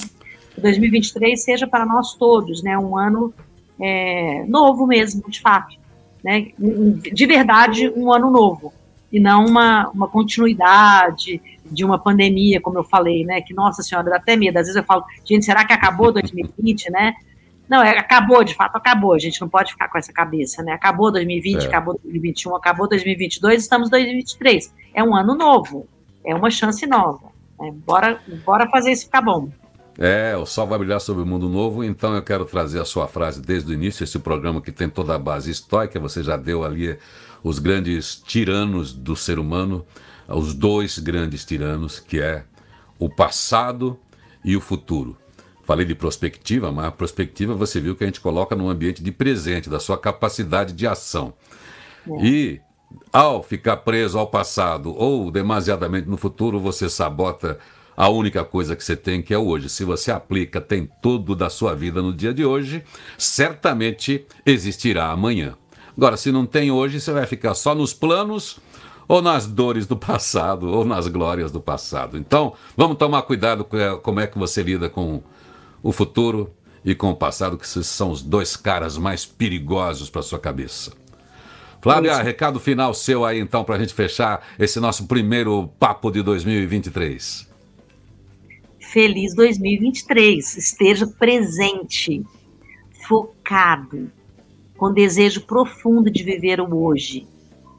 2023 0.61 1.43
seja 1.43 1.67
para 1.67 1.87
nós 1.87 2.15
todos 2.15 2.63
né, 2.63 2.79
um 2.79 2.97
ano 2.97 3.33
é, 3.81 4.45
novo 4.47 4.87
mesmo, 4.87 5.23
de 5.29 5.41
fato. 5.41 5.77
Né? 6.23 6.53
De 6.59 7.27
verdade, 7.27 7.93
um 7.97 8.13
ano 8.13 8.31
novo. 8.31 8.73
E 9.13 9.21
não 9.21 9.45
uma, 9.45 9.89
uma 9.91 10.09
continuidade, 10.09 11.41
de 11.73 11.85
uma 11.85 11.99
pandemia, 11.99 12.61
como 12.61 12.79
eu 12.79 12.85
falei, 12.85 13.25
né? 13.25 13.41
Que, 13.41 13.53
nossa 13.53 13.83
senhora, 13.83 14.11
dá 14.11 14.17
até 14.17 14.37
medo. 14.37 14.57
Às 14.57 14.67
vezes 14.67 14.77
eu 14.77 14.85
falo, 14.85 15.05
gente, 15.25 15.45
será 15.45 15.65
que 15.65 15.73
acabou 15.73 16.13
2020, 16.13 16.91
né? 16.91 17.15
Não, 17.69 17.83
é, 17.83 17.99
acabou, 17.99 18.45
de 18.45 18.55
fato, 18.55 18.77
acabou. 18.77 19.15
A 19.15 19.19
gente 19.19 19.41
não 19.41 19.49
pode 19.49 19.73
ficar 19.73 19.89
com 19.89 19.99
essa 19.99 20.13
cabeça, 20.13 20.63
né? 20.63 20.73
Acabou 20.73 21.11
2020, 21.11 21.63
é. 21.63 21.67
acabou 21.67 21.99
2021, 22.03 22.57
acabou 22.57 22.89
2022, 22.89 23.63
estamos 23.63 23.89
em 23.89 23.91
2023. 23.91 24.75
É 24.95 25.03
um 25.03 25.15
ano 25.17 25.35
novo, 25.35 25.87
é 26.25 26.35
uma 26.35 26.51
chance 26.51 26.87
nova. 26.87 27.33
Né? 27.59 27.73
Bora, 27.87 28.21
bora 28.45 28.69
fazer 28.69 28.93
isso 28.93 29.07
ficar 29.07 29.23
bom. 29.23 29.49
É, 29.99 30.37
o 30.37 30.47
sol 30.47 30.67
vai 30.67 30.79
brilhar 30.79 31.01
sobre 31.01 31.23
o 31.23 31.27
mundo 31.27 31.49
novo, 31.49 31.85
então 31.85 32.15
eu 32.15 32.23
quero 32.23 32.45
trazer 32.45 32.81
a 32.81 32.85
sua 32.85 33.07
frase 33.07 33.43
desde 33.43 33.71
o 33.71 33.75
início, 33.75 34.05
esse 34.05 34.19
programa 34.19 34.61
que 34.61 34.73
tem 34.73 34.89
toda 34.89 35.15
a 35.15 35.19
base 35.19 35.51
histórica, 35.51 36.01
você 36.01 36.23
já 36.23 36.37
deu 36.37 36.65
ali 36.65 36.99
os 37.43 37.59
grandes 37.59 38.17
tiranos 38.17 38.93
do 38.93 39.15
ser 39.15 39.39
humano, 39.39 39.85
os 40.27 40.55
dois 40.55 40.99
grandes 40.99 41.45
tiranos, 41.45 42.01
que 42.01 42.21
é 42.21 42.45
o 42.99 43.09
passado 43.09 43.99
e 44.45 44.57
o 44.57 44.61
futuro. 44.61 45.17
Falei 45.65 45.85
de 45.85 45.95
prospectiva, 45.95 46.73
mas 46.73 46.87
a 46.87 46.91
prospectiva 46.91 47.55
você 47.55 47.81
viu 47.81 47.95
que 47.95 48.03
a 48.03 48.07
gente 48.07 48.21
coloca 48.21 48.57
no 48.57 48.69
ambiente 48.69 49.03
de 49.03 49.13
presente, 49.13 49.69
da 49.69 49.79
sua 49.79 49.99
capacidade 49.99 50.73
de 50.73 50.87
ação. 50.87 51.35
É. 52.19 52.25
E 52.25 52.61
ao 53.13 53.43
ficar 53.43 53.79
preso 53.79 54.19
ao 54.19 54.27
passado 54.27 54.95
ou 54.95 55.31
demasiadamente 55.31 56.09
no 56.09 56.17
futuro, 56.17 56.59
você 56.59 56.89
sabota 56.89 57.59
a 58.03 58.09
única 58.09 58.45
coisa 58.45 58.75
que 58.75 58.83
você 58.83 58.97
tem, 58.97 59.23
que 59.23 59.33
é 59.33 59.39
hoje. 59.39 59.69
Se 59.69 59.85
você 59.85 60.11
aplica, 60.11 60.61
tem 60.61 60.91
tudo 61.01 61.37
da 61.37 61.49
sua 61.49 61.73
vida 61.73 62.03
no 62.03 62.13
dia 62.13 62.35
de 62.35 62.45
hoje, 62.45 62.83
certamente 63.17 64.27
existirá 64.45 65.13
amanhã. 65.13 65.57
Agora, 65.97 66.17
se 66.17 66.33
não 66.33 66.45
tem 66.45 66.73
hoje, 66.73 67.01
você 67.01 67.13
vai 67.13 67.27
ficar 67.27 67.55
só 67.55 67.77
nos 67.77 67.95
planos 67.95 68.59
ou 69.07 69.23
nas 69.23 69.47
dores 69.47 69.87
do 69.87 69.97
passado, 69.97 70.69
ou 70.69 70.85
nas 70.85 71.07
glórias 71.07 71.53
do 71.53 71.61
passado. 71.61 72.19
Então, 72.19 72.55
vamos 72.77 72.97
tomar 72.97 73.23
cuidado 73.23 73.65
com 73.65 73.79
é, 73.79 73.97
como 73.97 74.19
é 74.19 74.27
que 74.27 74.37
você 74.37 74.65
lida 74.65 74.91
com 74.91 75.23
o 75.81 75.93
futuro 75.93 76.53
e 76.85 76.97
com 76.97 77.09
o 77.11 77.17
passado, 77.17 77.57
que 77.57 77.69
são 77.69 78.11
os 78.11 78.21
dois 78.21 78.57
caras 78.57 78.99
mais 78.99 79.25
perigosos 79.25 80.11
para 80.11 80.23
sua 80.23 80.41
cabeça. 80.41 80.91
Flávia, 81.81 82.21
recado 82.21 82.59
final 82.59 82.93
seu 82.95 83.25
aí 83.25 83.39
então 83.39 83.63
para 83.63 83.77
a 83.77 83.79
gente 83.79 83.95
fechar 83.95 84.45
esse 84.59 84.81
nosso 84.81 85.07
primeiro 85.07 85.69
papo 85.79 86.11
de 86.11 86.21
2023. 86.21 87.52
Feliz 88.93 89.35
2023, 89.35 90.59
esteja 90.59 91.07
presente, 91.07 92.23
focado, 93.09 94.13
com 94.77 94.93
desejo 94.93 95.41
profundo 95.47 96.11
de 96.11 96.23
viver 96.23 96.61
o 96.61 96.77
hoje, 96.77 97.27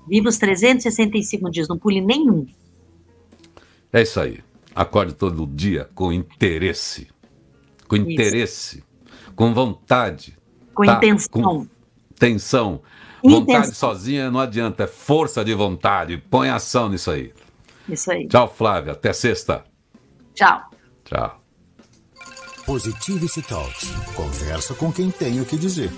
Viva 0.08 0.28
os 0.28 0.38
365 0.38 1.50
dias, 1.52 1.68
não 1.68 1.78
pule 1.78 2.02
nenhum. 2.02 2.48
É 3.92 4.02
isso 4.02 4.20
aí. 4.20 4.40
Acorde 4.76 5.14
todo 5.14 5.46
dia 5.46 5.88
com 5.94 6.12
interesse. 6.12 7.08
Com 7.88 7.96
interesse. 7.96 8.80
Isso. 8.80 8.86
Com 9.36 9.54
vontade. 9.54 10.36
Com 10.74 10.84
tá? 10.84 10.98
intenção. 10.98 11.30
Com 11.30 11.68
tensão. 12.18 12.82
Vontade 13.24 13.74
sozinha 13.74 14.30
não 14.30 14.40
adianta, 14.40 14.84
é 14.84 14.88
força 14.88 15.46
de 15.46 15.54
vontade. 15.54 16.18
Põe 16.18 16.50
ação 16.50 16.90
nisso 16.90 17.12
aí. 17.12 17.32
Isso 17.88 18.12
aí. 18.12 18.28
Tchau, 18.28 18.54
Flávia. 18.54 18.92
Até 18.92 19.14
sexta. 19.14 19.64
Tchau. 20.34 20.73
Tchau. 21.06 21.40
Positivity 22.66 23.42
Talks. 23.42 23.90
Conversa 24.16 24.74
com 24.74 24.92
quem 24.92 25.12
tem 25.12 25.42
o 25.42 25.46
que 25.46 25.58
dizer. 25.58 25.92